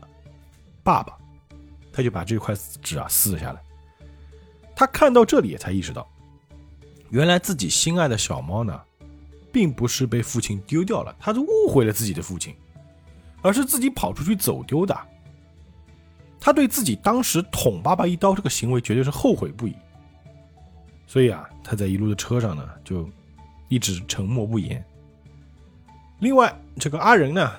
[0.83, 1.17] 爸爸。
[1.93, 3.62] 他就把这块纸啊撕了下来。
[4.77, 6.09] 他看到这里才意识到，
[7.11, 8.81] 原来自己心爱的小猫呢。
[9.51, 12.55] 并不是被父亲丢掉了，他是误会了自己的父亲，
[13.41, 14.97] 而是自己跑出去走丢的。
[16.38, 19.75] 他对自己当时捅爸爸一刀这个行为绝对是后悔不已。
[21.09, 23.09] 所以啊，他在一路的车上呢，就
[23.68, 24.85] 一直沉默不言。
[26.21, 27.51] 另外，这个阿仁呢，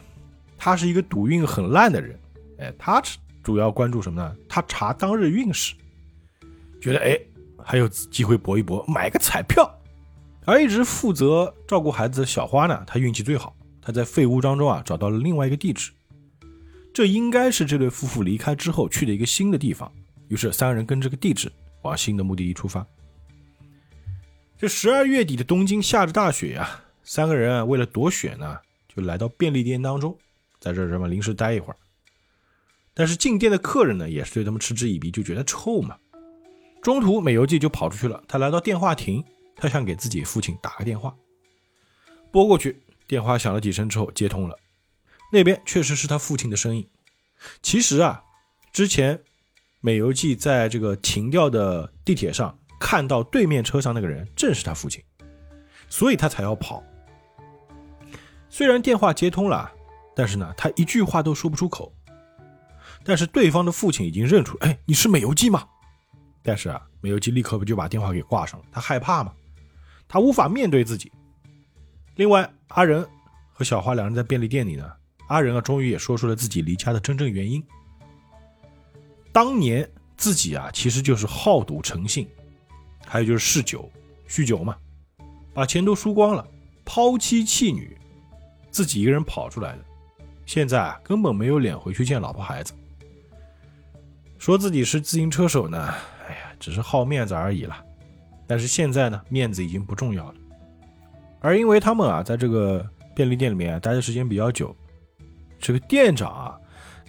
[0.56, 2.18] 他是一个赌运很烂的人，
[2.60, 3.02] 哎，他
[3.42, 4.36] 主要关注什么呢？
[4.48, 5.74] 他查当日运势，
[6.80, 7.20] 觉得哎
[7.58, 9.68] 还有机会搏一搏，买个彩票。
[10.46, 13.56] 而一直负责照顾孩子的小花呢，她运气最好。
[13.82, 15.92] 她在废屋当中啊找到了另外一个地址，
[16.94, 19.92] 这应该是这对夫妇离开之后去的一个新的地方。
[20.28, 22.86] 于是三人跟这个地址往新的目的地出发。
[24.60, 28.60] 这十二月底的东京下着大雪呀，三个人啊为了躲雪呢，
[28.94, 30.18] 就来到便利店当中，
[30.60, 31.78] 在这什么临时待一会儿。
[32.94, 35.96] 但是进店的客人呢也是对他们嗤之以鼻，就觉得臭嘛。
[36.82, 39.24] 中途美游记就跑出去了，他来到电话亭。
[39.56, 41.16] 他想给自己父亲打个电话，
[42.30, 44.58] 拨过去，电话响了几声之后接通了，
[45.32, 46.86] 那边确实是他父亲的声音。
[47.62, 48.24] 其实啊，
[48.74, 49.22] 之前
[49.80, 55.04] 美游记在这个停掉的地铁上看到对面车上那个人正是他父亲，
[55.90, 56.84] 所以他才要跑。
[58.50, 59.72] 虽然电话接通了，
[60.16, 61.94] 但是呢，他一句话都说不出口。
[63.04, 65.68] 但是对方的父亲已经认出，哎，你是美游记吗？
[66.42, 69.34] 但是啊，美游记立刻不就把电话给挂上了，他害怕嘛。
[70.08, 71.12] 他无法面对自己。
[72.16, 73.08] 另外，阿仁
[73.54, 74.92] 和小花两人在便利店里呢。
[75.28, 77.64] 阿仁啊，终于也说出了自己离家的真正原因。
[79.32, 82.28] 当年自己啊，其实就是好赌成性，
[83.12, 83.92] 还有就是嗜酒、
[84.28, 84.78] 酗酒嘛，
[85.52, 86.48] 把钱都输光了，
[86.86, 87.98] 抛妻弃女，
[88.70, 89.80] 自己一个人跑出来的。
[90.46, 92.72] 现在啊，根本没有脸回去见老婆孩子。
[94.38, 95.92] 说自己是自行车手呢，
[96.28, 97.84] 哎呀只是好面子而已了。
[98.46, 100.36] 但是现在呢，面子已经不重要了。
[101.40, 104.76] 而因为他们啊，在这个便利店里面待的时间比较久，
[105.60, 106.60] 这个店长啊，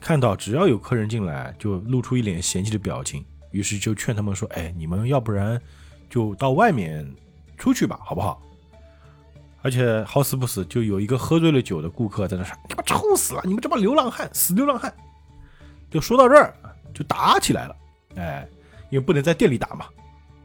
[0.01, 5.61] 看到只要有客人进来，就露出一脸嫌弃的表情，于是就劝他们说：“哎，你们要不然
[6.11, 7.09] 就到外面
[7.57, 8.43] 出去吧，好不好？”
[9.63, 13.43] 而且好死不死，就有一个喝醉了酒的顾客在那说：“你妈臭死了！
[13.45, 14.93] 你们这帮流浪汉，死流浪汉！”
[15.91, 16.55] 就说到这儿，
[16.95, 17.77] 就打起来了。
[18.17, 18.49] 哎，
[18.89, 19.87] 因为不能在店里打嘛，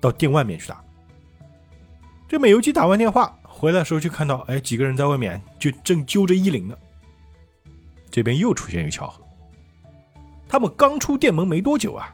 [0.02, 0.84] 到店外面去打。
[2.28, 6.78] 这美游击打完电话回来的时候，就看到哎，几个人在外面就正揪着衣领呢。
[8.12, 9.24] 这边又出现一个巧合，
[10.50, 12.14] 他们刚出店门没多久啊，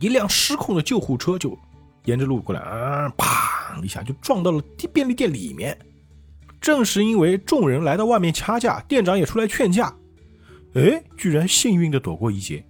[0.00, 1.58] 一辆失控的救护车就
[2.04, 5.78] 沿着路过来，啊，啪一下就撞到了便利店里面。
[6.60, 9.94] 正是因为众人来到外面掐架，店长也出来劝架，
[10.74, 12.64] 哎，居然幸运的躲过一劫。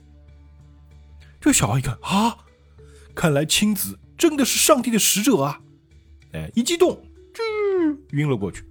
[1.41, 2.39] 这小孩一看啊，
[3.15, 5.61] 看来青子真的是上帝的使者啊！
[6.33, 7.01] 哎，一激动，
[7.33, 8.65] 啾，晕了过去。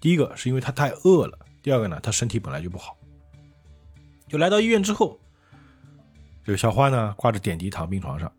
[0.00, 2.96] 第一个是因为他太饿了，第二个呢，他身体本来就不好。
[4.28, 5.20] 就来到医院之后，
[6.44, 8.32] 这个小花呢挂着点滴躺病床上，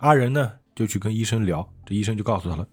[0.00, 2.68] 阿仁呢就去跟医生聊，这医生就告诉他了，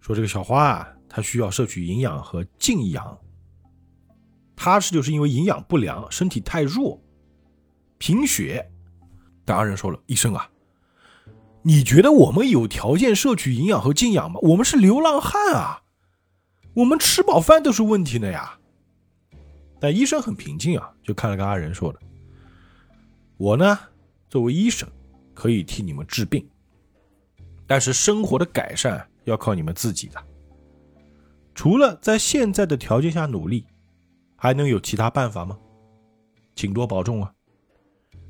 [0.00, 0.90] 说这个小花啊。
[1.16, 3.16] 他需要摄取营养和静养，
[4.56, 7.00] 他是就是因为营养不良，身体太弱，
[7.98, 8.68] 贫血。
[9.44, 10.50] 但阿仁说了，医生啊，
[11.62, 14.40] 你觉得我们有条件摄取营养和静养吗？
[14.42, 15.84] 我们是流浪汉啊，
[16.74, 18.58] 我们吃饱饭都是问题的呀。
[19.78, 22.00] 但医生很平静啊，就看了个阿仁说的，
[23.36, 23.78] 我呢
[24.28, 24.88] 作为医生
[25.34, 26.48] 可以替你们治病，
[27.66, 30.22] 但是生活的改善要靠你们自己的。
[31.54, 33.66] 除了在现在的条件下努力，
[34.36, 35.58] 还能有其他办法吗？
[36.54, 37.32] 请多保重啊！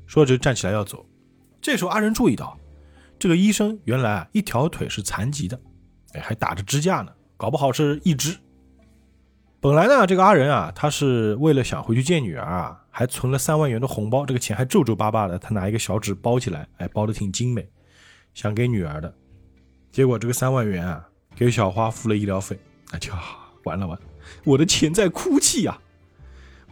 [0.05, 1.05] 说着站起来要走，
[1.61, 2.57] 这时候阿仁注意到，
[3.17, 5.59] 这个医生原来啊一条腿是残疾的，
[6.13, 8.37] 哎，还打着支架呢，搞不好是一只。
[9.65, 17.67] 本来呢，这个阿仁啊，他是为了想回去见女儿啊，还存了三万元的红包，这个钱还皱皱巴巴的，他拿一个小纸包起来，哎，包的挺精美，
[18.35, 19.11] 想给女儿的。
[19.91, 22.55] 结果这个三万元啊，给小花付了医疗费。
[22.91, 23.11] 那就
[23.63, 23.97] 完了完，
[24.43, 25.75] 我的钱在哭泣呀！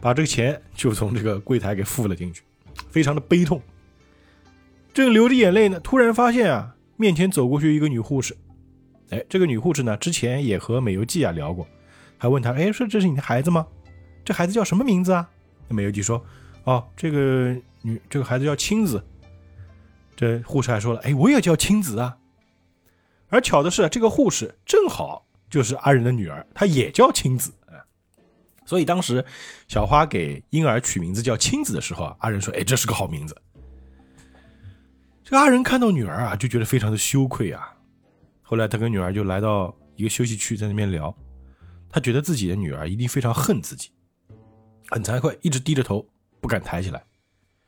[0.00, 2.44] 把这个钱就从这个柜台给付了进去，
[2.90, 3.60] 非常的悲痛。
[4.92, 8.36] 正流着眼泪呢，突然发现啊，面前走过去一个女护士。
[9.10, 11.66] 哎，这个女护士呢，之前也和美游记啊聊过，
[12.24, 13.66] 还问他，哎，说这是你的孩子吗？
[14.24, 15.28] 这孩子叫什么名字啊？
[15.68, 16.24] 那美游记说，
[16.64, 19.04] 哦，这个女这个孩子叫青子。
[20.16, 22.16] 这护士还说了，哎，我也叫青子啊。
[23.28, 25.26] 而巧的是，这个护士正好。
[25.50, 27.52] 就是阿仁的女儿，她也叫青子，
[28.64, 29.24] 所以当时
[29.68, 33.36] 小花给婴儿取名字叫青子的时候啊，阿仁说：“哎，这是个好名字。”
[35.22, 37.72] 这个阿仁看到女儿啊，就觉得非常的羞愧啊。
[38.42, 41.14] 后来他跟女儿就来到一个休息区，在那边聊，
[41.94, 43.90] 他觉得自己的女儿一定非常恨自己，
[44.90, 46.04] 很惭愧，一直低着头
[46.40, 47.04] 不敢抬起来。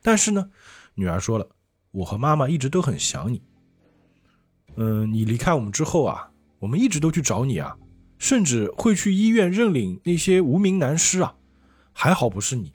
[0.01, 0.49] 但是呢，
[0.95, 1.49] 女儿说了
[1.91, 3.41] ：“我和妈妈一直都很想你。
[4.75, 7.77] 嗯，你离开我们之后啊。”我们一直都去找你啊，
[8.17, 11.33] 甚至会去医院认领那些无名男尸啊，
[11.93, 12.73] 还好不是你。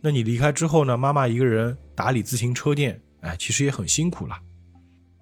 [0.00, 0.96] 那你离开之后呢？
[0.96, 4.38] 妈妈一个人打理自行车店，哎，其实也很辛苦了。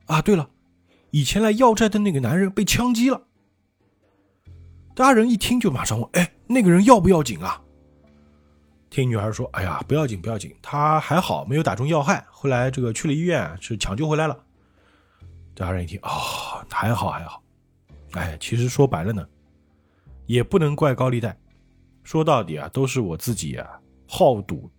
[0.04, 0.50] 啊，对了，
[1.12, 3.28] 以前来要债的那个男人被枪击了。
[4.95, 7.61] 大人一听就马上问：“哎，那个人要不要紧啊？”
[8.90, 12.24] 听女孩说：“哎呀，不要紧，不要紧，他还好，没有打中要害。
[12.30, 14.38] 后来这个去了医院，是抢救回来了。”
[15.53, 16.09] 大人一听：“哦，
[16.70, 17.42] 还好，还好。”
[18.14, 19.26] 哎，其实说白了呢，
[20.26, 21.36] 也不能怪高利贷，
[22.05, 23.68] 说到底啊，都是我自己啊
[24.07, 24.70] 好赌，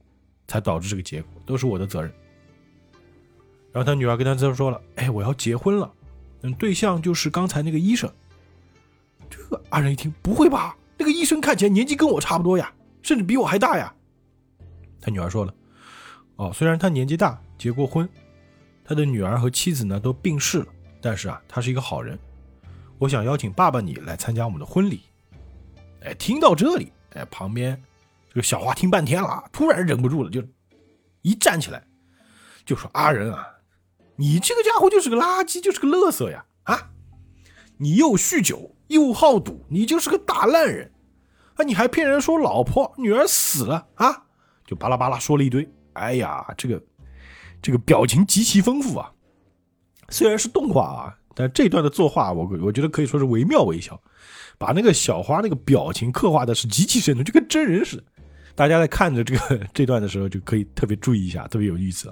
[0.47, 2.09] 才导致这个结果，都是我的责任。
[3.73, 5.91] 然后他女儿跟他这么说了：“哎，我要结婚了，
[6.43, 8.09] 嗯，对象就是刚才那个医生。”
[9.29, 10.75] 这个阿仁一听，不会吧？
[10.97, 13.93] 那个医生看起来年纪跟我差不多呀，甚至比我还大呀。
[15.01, 15.53] 他女儿说了
[16.37, 18.07] ：“哦，虽然他年纪大，结过婚，
[18.83, 20.67] 他的女儿和妻子呢都病逝了，
[21.01, 22.17] 但是啊，他是一个好人。”
[22.97, 25.01] 我想邀请爸爸你来参加我们的婚礼。
[26.01, 27.81] 哎，听到这里，哎，旁边
[28.29, 30.41] 这个小花听半天了，突然忍不住了，就
[31.21, 31.83] 一站起来，
[32.65, 33.45] 就说：“阿仁啊，
[34.15, 36.45] 你这个家伙就是个垃圾，就是个乐色呀！
[36.63, 36.91] 啊，
[37.77, 40.91] 你又酗酒又好赌，你就是个大烂人
[41.55, 41.63] 啊！
[41.63, 44.25] 你还骗人说老婆女儿死了啊！
[44.65, 45.67] 就巴拉巴拉说了一堆。
[45.93, 46.81] 哎呀，这个
[47.61, 49.11] 这个表情极其丰富啊，
[50.09, 54.01] 虽然是动画啊。”但这段的作画，我我觉得可以说是惟妙惟肖，
[54.57, 58.03] 把那个小花那个表情刻画的是极其生动，就跟真人似的。
[58.55, 62.09] 大家在看着这个这段的时候，就可以特别注意一下，特别有意思。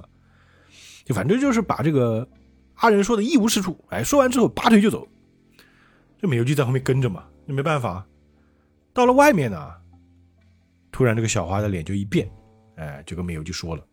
[1.05, 2.28] 就反正就是把这个
[2.74, 3.82] 阿仁说的一无是处。
[3.91, 5.07] 哎，说完之后拔腿就走，
[6.24, 8.07] 这美游记在后面跟着嘛，那没办法。
[8.93, 9.74] 到了外面呢，
[10.89, 12.32] 突然这个小花的脸就一变，
[12.78, 13.86] 哎，就跟美游记说了：“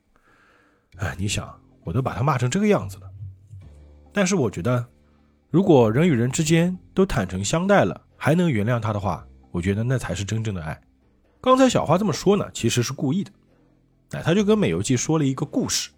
[0.98, 3.10] 哎，你想，我都把他骂成这个样子了，
[4.12, 4.88] 但是我觉得，
[5.50, 10.80] 如果人与人之间都坦诚相待了，还能原谅他的话，我觉得那才是真正的爱。”
[11.42, 13.32] 刚才小花这么说呢，其实是故意的。
[14.12, 15.90] 哎，他就跟美游记说了一个故事。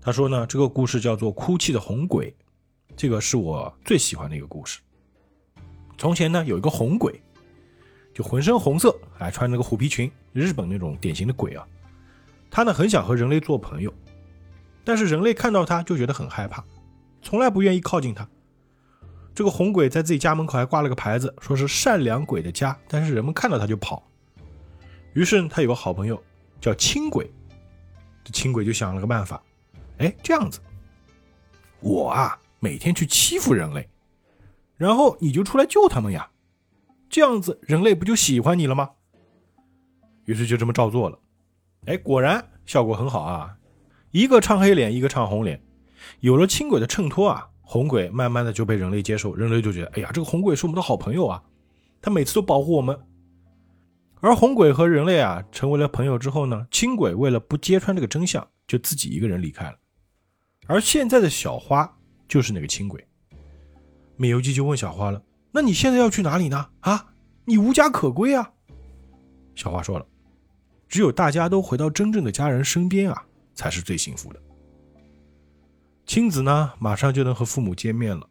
[0.00, 2.32] 他说呢，这个故事叫做《哭泣的红鬼》，
[2.96, 4.80] 这个是我最喜欢的一个故事。
[5.98, 7.20] 从前呢，有一个红鬼。
[8.14, 11.68] 就浑身红色，哎，穿着个虎皮裙，日本那种典型的鬼啊。
[12.50, 13.92] 他呢很想和人类做朋友，
[14.84, 16.64] 但是人类看到他就觉得很害怕，
[17.20, 18.26] 从来不愿意靠近他。
[19.34, 24.02] 这个红鬼在自己家门口还挂了个牌子，说是善良鬼的家，但是人们看到他就跑。
[25.12, 26.18] 于是他有个好朋友
[26.58, 27.30] 叫青鬼，
[28.24, 29.42] 这青鬼就想了个办法，
[29.98, 30.58] 哎，这样子，
[31.80, 33.86] 我啊每天去欺负人类，
[34.76, 36.30] 然后你就出来救他们呀。
[37.08, 38.90] 这样子，人类不就喜欢你了吗？
[40.24, 41.18] 于是就这么照做了。
[41.86, 43.56] 哎，果然效果很好啊！
[44.10, 45.62] 一个唱黑脸，一个唱红脸。
[46.20, 51.42] 有了青鬼的衬托啊，红鬼慢慢的就被人类接受，人类就觉得，哎呀，这个红鬼是我们的好朋友啊，
[52.02, 52.98] 他每次都保护我们。
[54.20, 59.78] 而红鬼和人类啊成为了朋友之后呢，青鬼为了不揭穿这个真相，就自己一个人离开了。
[60.66, 61.96] 而现在的小花
[62.26, 63.06] 就是那个青鬼。
[64.16, 65.22] 美游记就问小花了。
[65.52, 66.68] 那你现在要去哪里呢？
[66.80, 67.14] 啊，
[67.44, 68.50] 你无家可归啊！
[69.54, 70.06] 小花说了，
[70.88, 74.40] 只有大家都回到真正的家人身边啊，才是最幸福的。
[76.04, 78.28] 亲子呢，马上就能和父母见面了。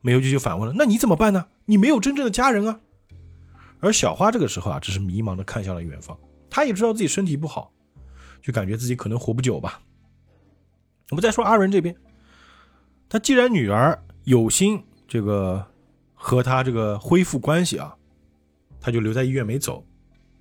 [0.00, 1.46] 美游记就反问了：“那你怎么办呢？
[1.64, 2.80] 你没有真正的家人啊！”
[3.80, 6.16] 而小花这个时候啊，只是迷茫的看向了远方。
[6.48, 7.72] 她也知道自己身体不好，
[8.40, 9.80] 就感觉自己可能活不久吧。
[11.10, 11.94] 我们再说阿仁这边，
[13.08, 15.64] 他既然女儿有心这个。
[16.26, 17.94] 和他这个恢复关系啊，
[18.80, 19.84] 他就留在医院没走。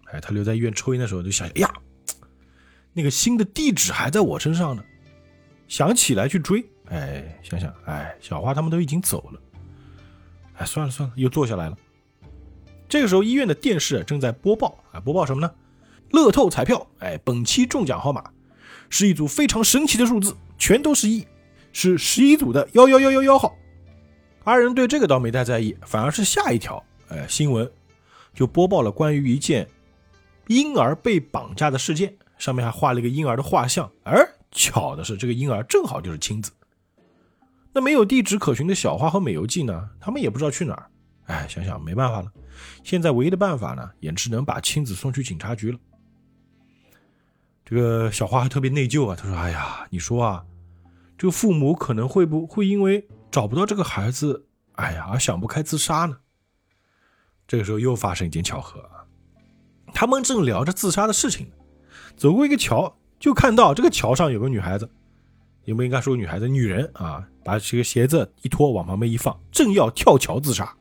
[0.05, 1.69] 哎，他留在医院抽烟的时候就想，哎呀，
[2.93, 4.85] 那个新的地址还在我身上呢，
[5.67, 6.65] 想起来去追。
[6.85, 9.41] 哎，想想，哎，小花他们都已经走了。
[10.55, 11.77] 哎，算了算了，又坐下来了。
[12.87, 15.53] 这个时候，医院的电视正在播报啊，播报什么呢？
[16.11, 18.31] 乐透彩票，哎，本期中奖号码
[18.89, 21.27] 是一组非常神奇的数字，全都是一，
[21.73, 23.53] 是十一组的幺幺幺幺幺号。
[24.43, 27.69] 阿仁对这个倒没太在意，反而是下一条，哎，新闻
[28.33, 29.67] 就播报了关于一件
[30.47, 36.51] 婴儿被绑架的事件，上面还画了一个婴儿的画像，而巧的是，这个婴儿正好就是亲子。
[37.71, 39.89] 那没有地址可循的小花和美游记呢？
[39.99, 40.89] 他们也不知道去哪儿。
[41.27, 42.29] 哎，想想没办法了，
[42.83, 45.79] 现在唯一的办法呢，也只能把亲子送去警察局了。
[47.63, 50.43] 这个小花还特别内疚啊，她说：“哎呀，你说啊，
[51.17, 56.15] 这个父母可能会不会因为……”找不到这个孩子，哎呀，想不开自杀呢。
[57.47, 58.87] 这个时候又发生一件巧合，
[59.91, 61.51] 他们正聊着自杀的事情，
[62.15, 64.87] 走过一个桥，就看到这个桥上有个女孩子，
[65.65, 66.47] 也不应该说女孩子？
[66.47, 70.71] 女人啊，把这个鞋子一脱，往旁边一放，正要跳桥自杀。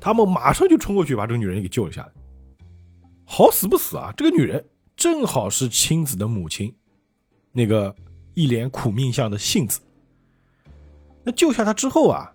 [0.00, 2.12] 他们马上就冲过去，把这个女人给救了下来。
[3.24, 4.64] 好死不死啊，这个女人
[4.94, 6.72] 正好是亲子的母亲，
[7.50, 7.92] 那个
[8.34, 9.80] 一脸苦命相的杏子。
[11.24, 12.32] 那救下他之后啊，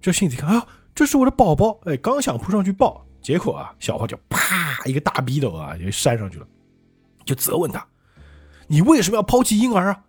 [0.00, 6.46] 这杏子一看啊，这是我的宝宝，哎，刚想扑上去抱，结果啊，小花就啪一个大逼斗啊，就扇上去了，
[7.24, 7.86] 就责问他
[8.66, 10.04] ：“你为什么要抛弃婴儿啊？”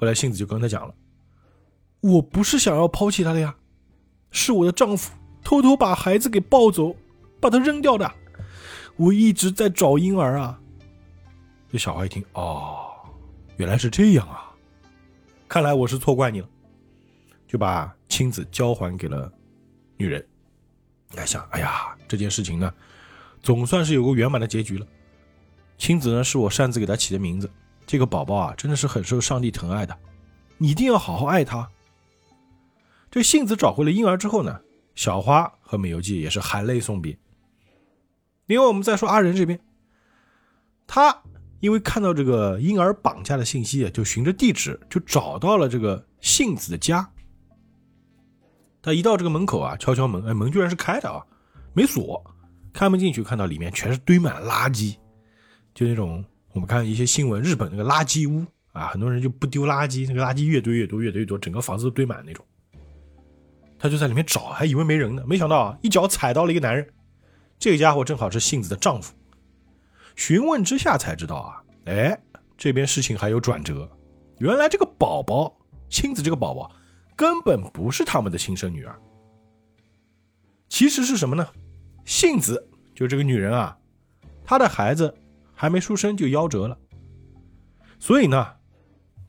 [0.00, 0.94] 后来杏子就跟他讲了
[2.00, 3.56] ：“我不是想要抛弃他的呀，
[4.30, 5.12] 是我的丈夫
[5.42, 6.94] 偷偷把孩子给抱走，
[7.40, 8.08] 把他扔掉的。
[8.96, 10.60] 我一直在找婴儿啊。”
[11.72, 12.86] 这小花一听，哦，
[13.56, 14.54] 原来是这样啊，
[15.48, 16.48] 看来我是错怪你了。
[17.48, 19.32] 就把亲子交还给了
[19.96, 20.24] 女人。
[21.14, 22.72] 来想，哎呀，这件事情呢，
[23.42, 24.86] 总算是有个圆满的结局了。
[25.78, 27.50] 亲子呢，是我擅自给他起的名字。
[27.86, 29.96] 这个宝宝啊，真的是很受上帝疼爱的，
[30.58, 31.70] 你一定要好好爱他。
[33.10, 34.60] 这杏子找回了婴儿之后呢，
[34.94, 37.18] 小花和美游记也是含泪送别。
[38.44, 39.58] 另外，我们再说阿仁这边，
[40.86, 41.22] 他
[41.60, 47.10] 因为看到这个婴儿绑架的信息，就循着地址就找到了这个杏子的家。
[48.88, 51.22] 他一到这个门口啊，敲敲门，哎，门居然是开的啊，
[51.74, 52.24] 没锁。
[52.72, 54.96] 开门进去，看到里面全是堆满垃圾，
[55.74, 62.44] 就那种我们看一些新闻，日本那个垃圾屋啊，很多人就不丢垃圾，那个垃圾越堆越多，越堆越多，整个房子都堆满那种。
[63.78, 66.86] 他就在里面找，还以为没人呢，没想到啊，一脚踩到了一个男人，
[67.58, 69.12] 这个家伙正好是杏子的丈夫。
[70.14, 72.16] 询问之下才知道啊，哎，
[72.56, 73.90] 这边事情还有转折，
[74.38, 75.52] 原来这个宝宝，
[75.88, 76.70] 亲子这个宝宝，
[77.18, 78.96] 根本不是他们的亲生女儿。
[80.68, 81.48] 其实是什么呢？
[82.04, 82.64] 杏子
[82.94, 83.76] 就这个女人啊，
[84.44, 85.12] 她的孩子
[85.52, 86.78] 还没出生就夭折了，
[87.98, 88.54] 所以呢，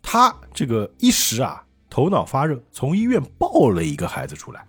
[0.04, 4.64] 她这个一时啊头脑发热，从医院抱了一个孩子出来。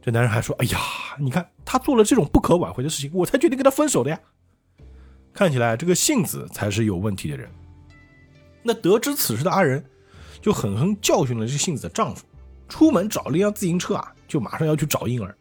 [0.00, 0.80] 这男人还说：“哎呀，
[1.20, 4.20] 你看他做了这种不可挽回的事情，我才决定跟他分手的呀。”
[5.32, 7.48] 看起来这个杏子才是有问题的人。
[8.64, 9.84] 那得知此事的阿仁
[10.42, 12.24] 就狠狠教训了这杏子的丈夫，
[12.68, 15.34] 出门找了一辆自行车啊，就马上要去找婴儿。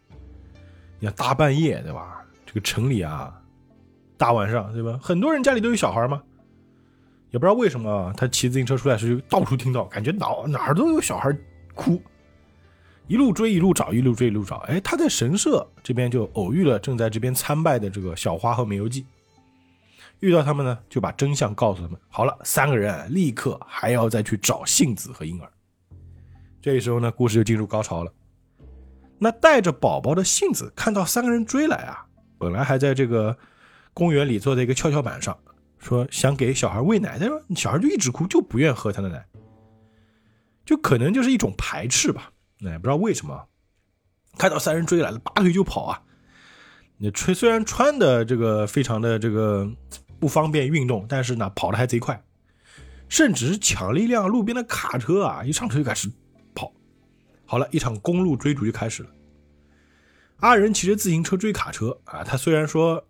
[1.00, 2.24] 你看大半夜对吧？
[2.46, 3.34] 这个城里啊，
[4.16, 5.00] 大晚上对吧？
[5.02, 6.22] 很多人家里都有小孩嘛，
[7.32, 11.36] 也不知道为什么他骑自行车出来时就到处听到，感觉哪哪儿都有小孩
[11.74, 12.00] 哭。
[13.08, 14.58] 一路追一路找，一路追一路找。
[14.68, 19.06] 哎，他在神社这边就偶遇了正在这边参拜的这个小花和美游纪。
[20.22, 22.00] 遇到他们呢，就把真相告诉他们。
[22.08, 25.52] 好了，三个人立刻还要再去找杏子和婴儿。
[26.62, 28.14] 这时候呢，故事就进入高潮了。
[29.18, 32.06] 那带着宝宝的杏子看到三个人追来啊，
[32.38, 33.36] 本来还在这个
[33.94, 35.38] 公园里坐在一个跷跷板上，
[35.80, 39.26] 说想给小孩喂奶，但是小孩就一直哭，就不愿喝他的奶，
[40.66, 42.32] 就可能就是一种排斥吧。
[42.60, 43.48] 那也不知道为什么，
[44.38, 46.04] 看到三人追来了，拔腿就跑啊！
[46.98, 49.68] 那吹虽然穿的这个非常的这个
[50.22, 52.24] 不方便运动，但是呢跑的还贼快，
[53.10, 55.44] 甚至抢了一辆路边的卡车啊！
[55.44, 56.08] 一上车就开始
[56.54, 56.72] 跑。
[57.44, 59.10] 好了一场公路追逐就开始了。
[60.38, 63.04] 阿仁骑着自行车追卡车啊，他虽然说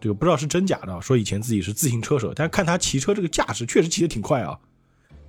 [0.00, 4.58] 这个不知道是真假的，说以前自己是自行车手，但看他骑车这个架势，确实骑得挺快啊。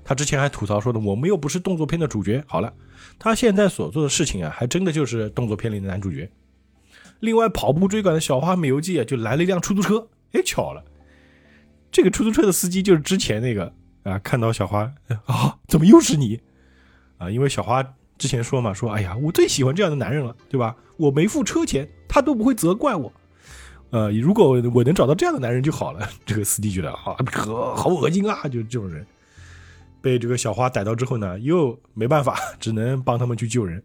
[0.04, 2.44] 他之前还吐槽说的，我们又不是动作片的主角。
[2.48, 2.74] 好了，
[3.20, 6.28] 他现在所做的事情啊，还真的就是动作片里的男主角。
[7.20, 10.10] 另外，跑步追赶的小花美游记啊，就来了一辆出租车。
[10.34, 10.84] 哎，巧了，
[11.94, 13.72] 这个出租车的司机就是之前那个
[14.02, 14.92] 啊，看到小花
[15.26, 16.42] 啊，怎么又是你
[17.20, 17.30] 啊？
[17.30, 17.82] 因为小花
[18.18, 20.76] 之前说嘛，说哎呀，我最喜欢这样的男人了，对吧？
[20.98, 23.14] 我没付车钱，他都不会责怪我。
[23.92, 26.10] 呃，如果我能找到这样的男人就好了。
[26.26, 29.06] 这个司机觉得啊，可好恶心啊，就这种人。
[30.02, 33.82] 被这个小花逮到之后呢，又没办法，只能帮他们去救人。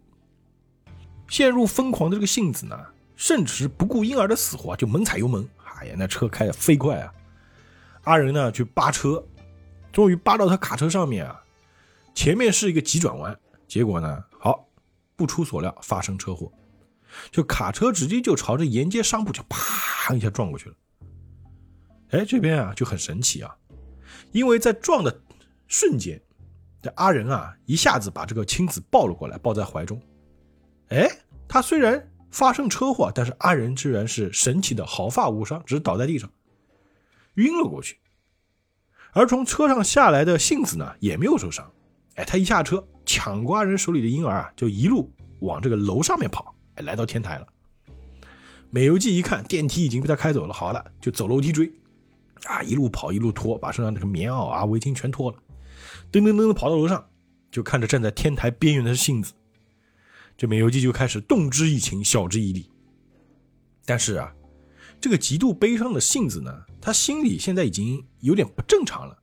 [1.28, 2.76] 陷入疯狂的这个杏子呢，
[3.14, 5.46] 甚至不顾婴儿的死活，就猛踩油门。
[5.78, 7.12] 哎呀，那车开的飞快啊！
[8.02, 9.24] 阿仁呢去扒车，
[9.92, 11.42] 终于扒到他卡车上面啊，
[12.14, 14.68] 前面是一个急转弯，结果呢，好，
[15.16, 16.52] 不出所料发生车祸，
[17.30, 20.74] 就卡车直接就朝着沿街商铺就啪一下撞过去了。
[22.10, 23.56] 哎，这边啊就很神奇啊，
[24.32, 25.20] 因为在撞的。
[25.70, 26.18] 瞬间，
[26.80, 30.00] 这阿仁啊，一下子把这个青子抱了过来，抱在怀中。
[30.88, 31.06] 哎，
[31.46, 36.30] 他虽然发生车祸，但是阿仁居然是神奇的毫发无伤，只是倒在地上，
[37.38, 37.98] 晕了过去。
[39.12, 41.68] 而从车上下来的杏子呢，也没有受伤。
[42.16, 45.10] 哎，他一下车，抢瓜人手里的婴儿啊，就一路
[45.40, 46.54] 往这个楼上面跑。
[46.74, 47.46] 哎，来到天台了。
[48.70, 51.72] 美游记一看电梯已经被他开走了，好了，就走楼梯追。
[52.44, 55.38] 啊，一路跑一路脱，把身上那个棉袄啊、围巾全脱了。
[56.12, 57.08] 噔噔噔的跑到楼上，
[57.50, 59.32] 就看着站在天台边缘的杏子，
[60.36, 62.70] 这美游记就开始动之以情，晓之以理。
[63.84, 64.32] 但是啊，
[65.00, 69.18] 这个极度悲伤的杏子呢，他心里现在已经有点不正常了。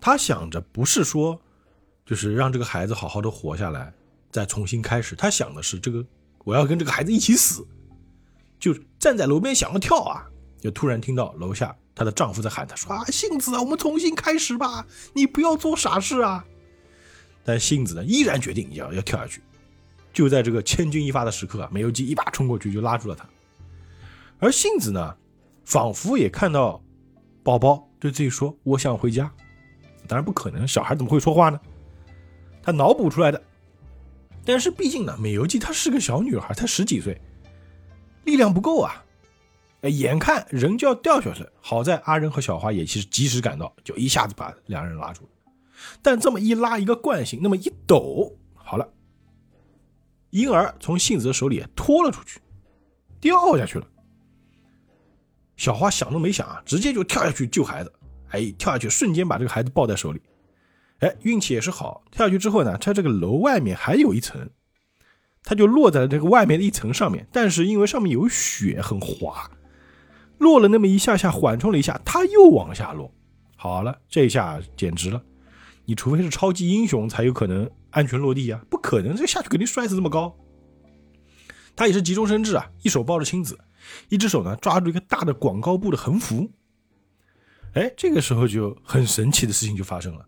[0.00, 1.40] 他想着不是说，
[2.04, 3.92] 就是让这个孩子好好的活下来，
[4.30, 5.14] 再重新开始。
[5.14, 6.04] 他想的是这个，
[6.44, 7.66] 我要跟这个孩子一起死。
[8.58, 10.24] 就站在楼边想要跳啊，
[10.60, 11.76] 就突然听到楼下。
[11.94, 16.42] 她的丈夫在喊她说：“啊，杏子啊，我们重新开始吧，你不要做傻事啊！”
[17.44, 19.42] 但杏子呢，依然决定要要跳下去。
[20.12, 23.28] 就在这个千钧一发的时刻啊，美由纪一把冲过去就拉住了她。
[24.38, 25.14] 而杏子呢，
[25.64, 26.82] 仿佛也看到
[27.42, 29.32] 宝宝对自己说：“我想回家。”
[30.08, 31.60] 当然不可能，小孩怎么会说话呢？
[32.62, 33.42] 他脑补出来的。
[34.44, 37.20] 但是毕竟呢，美游纪她是个小女孩，才十几岁，
[38.24, 39.04] 力量不够啊。
[39.82, 45.28] 哎，眼看人就要掉下去，好在阿仁和小花也其实及时赶到，就一下子把两人拉住了。
[46.02, 48.88] 但这么一拉，一个惯性，那么一抖，好了，
[50.30, 52.40] 婴儿从杏子的手里拖了出去，
[53.20, 53.86] 掉下去了。
[55.62, 57.92] 小花想都没想啊，直接就跳下去救孩子。
[58.30, 60.20] 哎，跳下去瞬间把这个孩子抱在手里。
[60.98, 64.50] 哎，运气也是好，跳下去之后呢，他这个楼外面还有一层，
[65.44, 69.48] 他就落在了这个外面的一层上面，但是因为上面有雪，很滑。
[70.38, 73.14] 落了那么一下下，缓冲了一下，他又往下落。
[73.54, 75.22] 好了，这一下简直了！
[75.84, 80.36] 你除非是超级英雄，才有可能安全落地啊，不可能，这下去肯定摔死这么高。
[81.76, 83.56] 他也是急中生智啊，一手抱着青子，
[84.08, 86.50] 一只手呢抓住一个大的广告布的横幅。
[87.74, 90.26] 哎，这个时候就很神奇的事情就发生了。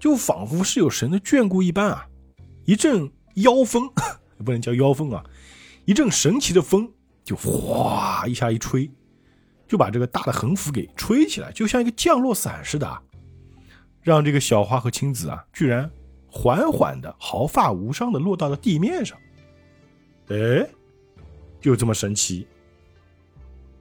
[0.00, 2.06] 就仿佛是有神的眷顾一般啊，
[2.64, 3.88] 一阵妖风，
[4.44, 5.22] 不能叫妖风啊，
[5.84, 6.90] 一阵神奇的风
[7.22, 8.90] 就哗一下一吹，
[9.68, 13.02] 就把这个大的横幅给吹起来，就像一个降落伞似的，
[14.00, 15.88] 让这个小花和青子啊，居然
[16.26, 19.16] 缓缓的毫发无伤的落到了地面上。
[20.30, 20.68] 哎，
[21.60, 22.46] 就这么神奇。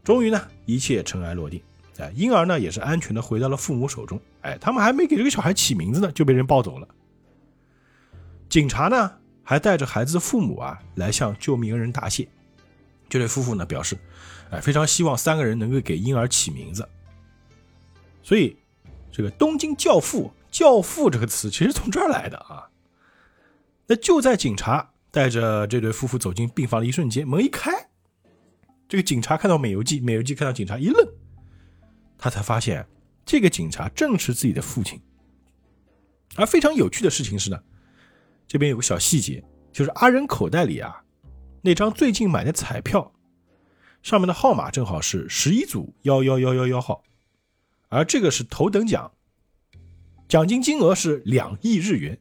[0.03, 1.61] 终于呢，一切尘埃落定。
[1.97, 4.19] 哎，婴儿呢也是安全的回到了父母手中。
[4.41, 6.87] 哎，他们还没给这个小孩起名字呢，就被人抱走了。
[8.49, 9.11] 警察呢
[9.43, 12.27] 还带着孩子的父母啊来向救命恩人答谢。
[13.07, 13.97] 这对夫妇呢表示，
[14.49, 16.87] 哎，非常希望三个人能够给婴儿起名字。
[18.23, 18.55] 所以，
[19.11, 22.69] 这个“东京教父”“教父”这个词其实从这儿来的啊。
[23.87, 27.89] 那就在警察带着这对夫妇走进病房的一瞬间，门一开，
[28.91, 31.07] 这个警察看到美游记，美游记看到警察一愣。
[32.17, 32.85] 他才发现，
[33.25, 34.99] 这个警察正是自己的父亲。
[36.35, 37.57] 而非常有趣的事情是呢，
[38.45, 41.05] 这边有个小细节，就是阿仁口袋里啊，
[41.61, 43.13] 那张最近买的彩票，
[44.03, 47.01] 上面的号码正好是十一组幺幺幺幺幺号，
[47.87, 49.09] 而这个是头等奖，
[50.27, 52.19] 奖金金额是两亿日元。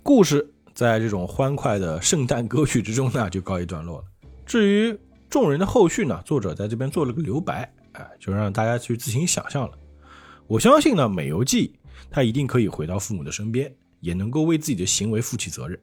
[0.00, 4.04] 故事在这种欢快的圣诞歌曲之中呢，就告一段落了。
[4.46, 4.96] 至于
[5.34, 7.68] 众人的后续呢，作者在这边做了个留白。
[7.94, 9.76] 哎，就让大家去自行想象了。
[10.46, 11.76] 我相信呢，美游记
[12.08, 15.76] 他一定可以回到父母的身边，也能够为自己的行为负起责任。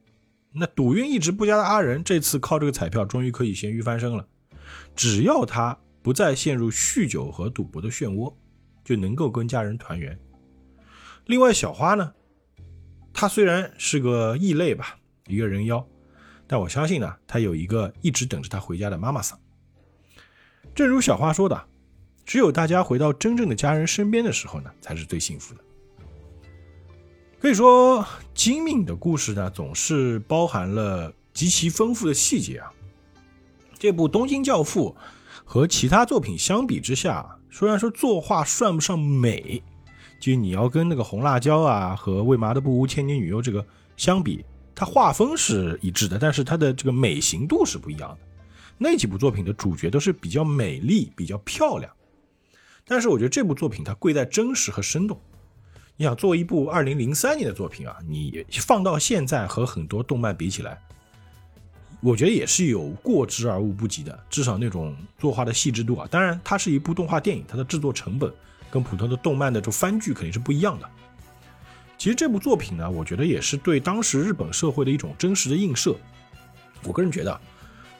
[0.53, 4.25] 那赌运一直不佳的阿仁，这次靠这个彩票终于可以咸鱼翻身了。
[4.95, 8.33] 只要他不再陷入酗酒和赌博的漩涡，
[8.85, 10.17] 就能够跟家人团圆。
[11.25, 12.13] 另外，小花呢，
[13.11, 14.97] 她虽然是个异类吧，
[15.27, 15.85] 一个人妖，
[16.47, 19.37] 但我相信呢，她有一个一直等着她回家的妈妈桑。
[20.73, 21.67] 正如小花说的。
[22.23, 25.61] 只有大家回到真正的家人身边的时候呢，才是最幸福的。
[27.41, 32.71] 可以说，金敏的故事呢，总是包含了极其丰富的细节啊。
[33.79, 34.95] 这部《东京教父》
[35.43, 39.61] 和其他作品相比之下，虽然说作画算不上美，
[40.19, 43.65] 就你要跟那个《红辣椒》啊和《为麻的不无千年女优》这个
[43.97, 44.45] 相比，
[44.75, 48.17] 它画风是一致的，但是它的这个美型度是不一样的。
[48.83, 51.93] 那几部作品的主角都是比较美丽、比较漂亮。
[52.83, 55.21] 但是我觉得这部作品它贵在真实和生动。
[55.95, 60.81] 你想做一部二零零三年的作品啊，你放到现在和很多动漫比起来，
[62.01, 64.19] 我觉得也是有过之而无不及的。
[64.31, 68.33] 至少那种作画的细致度啊，当然它是一部动画电影，它的制作成本
[68.71, 70.89] 跟普通的动漫的这番剧肯定是不一样的。
[71.99, 75.95] 其实这部作品呢，我觉得也是对当时日本社会的一种真实的映射。
[76.83, 77.39] 我个人觉得，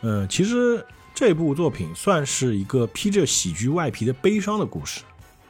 [0.01, 0.85] 嗯，其实。
[1.13, 5.01] 这部作品算是一个披着喜剧外皮的悲伤的故事。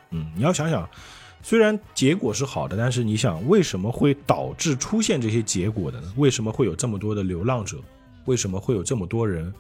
[0.09, 0.89] 嗯，你要想想，
[1.43, 6.11] 虽然结果是好的，但是你想，为什么会导致出现这些结果的呢？
[6.17, 7.77] 为什么会有这么多的流浪者？
[8.25, 9.53] 为什么会有这么多人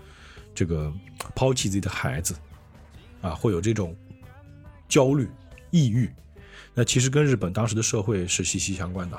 [0.55, 0.91] 这个
[1.35, 2.35] 抛弃自己的孩子？
[3.21, 3.95] 啊，会有这种
[4.89, 5.29] 焦虑、
[5.69, 6.11] 抑郁？
[6.73, 9.17] 那其实跟日本当时的社会是息息相关的。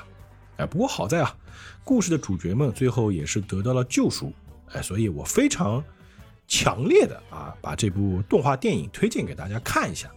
[0.57, 1.35] 哎，不过好在啊，
[1.83, 4.31] 故事的主角们最后也是得到了救赎。
[4.71, 5.83] 哎，所以我非常。
[6.45, 10.11] 强烈的啊，把这部动画电影推荐给大家看一下，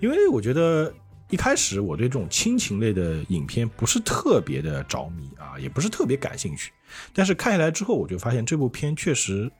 [0.00, 0.92] 因为我觉得
[1.28, 6.72] 一开始我对这种亲情类的影片不是特别的着迷啊，也不是特别感兴趣，
[7.12, 9.52] 但是看下来之后，我就发现这部片确实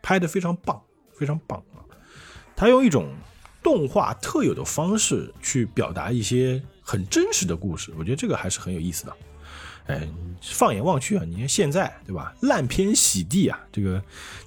[0.00, 0.80] 拍的非常棒，
[1.12, 1.82] 非常棒啊！
[2.54, 3.12] 他用一种
[3.60, 9.16] 动画特有的方式去表达一些很真实的故事，我觉得这个还是很有意思的。
[9.86, 10.08] 哎，
[10.40, 12.34] 放眼望去啊，你看现在对吧？
[12.42, 14.02] 烂片洗地啊，这个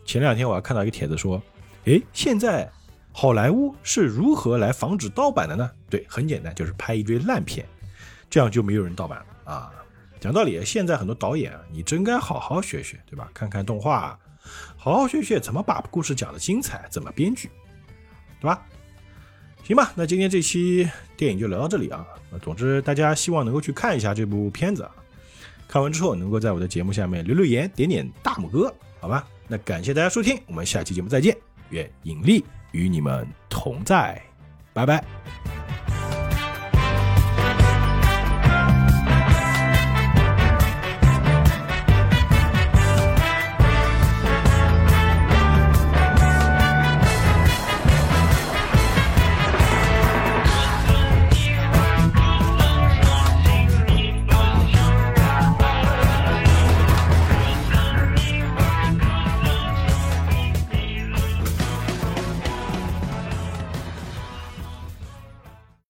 [0.06, 1.42] 前两天我还看到一个帖子说，
[1.86, 2.70] 哎，现在
[3.12, 5.70] 好莱坞是如何来防止盗版的呢？
[5.90, 7.66] 对，很简单，就是拍一堆烂片，
[8.30, 9.72] 这样就没有人盗版了啊。
[10.20, 13.30] 讲道理，现在很多导演啊，你真该好好学学，对吧？
[13.34, 14.18] 看看动画，
[14.78, 17.50] 好好学学怎么把故事讲的精彩，怎么编剧，
[18.40, 18.66] 对吧？
[19.64, 22.06] 行吧，那今天这期电影就聊到这里啊。
[22.42, 24.92] 总之，大家希望能够去看一下这部片子啊。
[25.68, 29.28] 看完之后，能够在我的节目下面留留言，点点大拇哥，好吧？
[29.48, 31.36] 那感谢大家收听，我们下期节目再见，
[31.70, 34.22] 愿引力与你们同在，
[34.74, 35.55] 拜拜。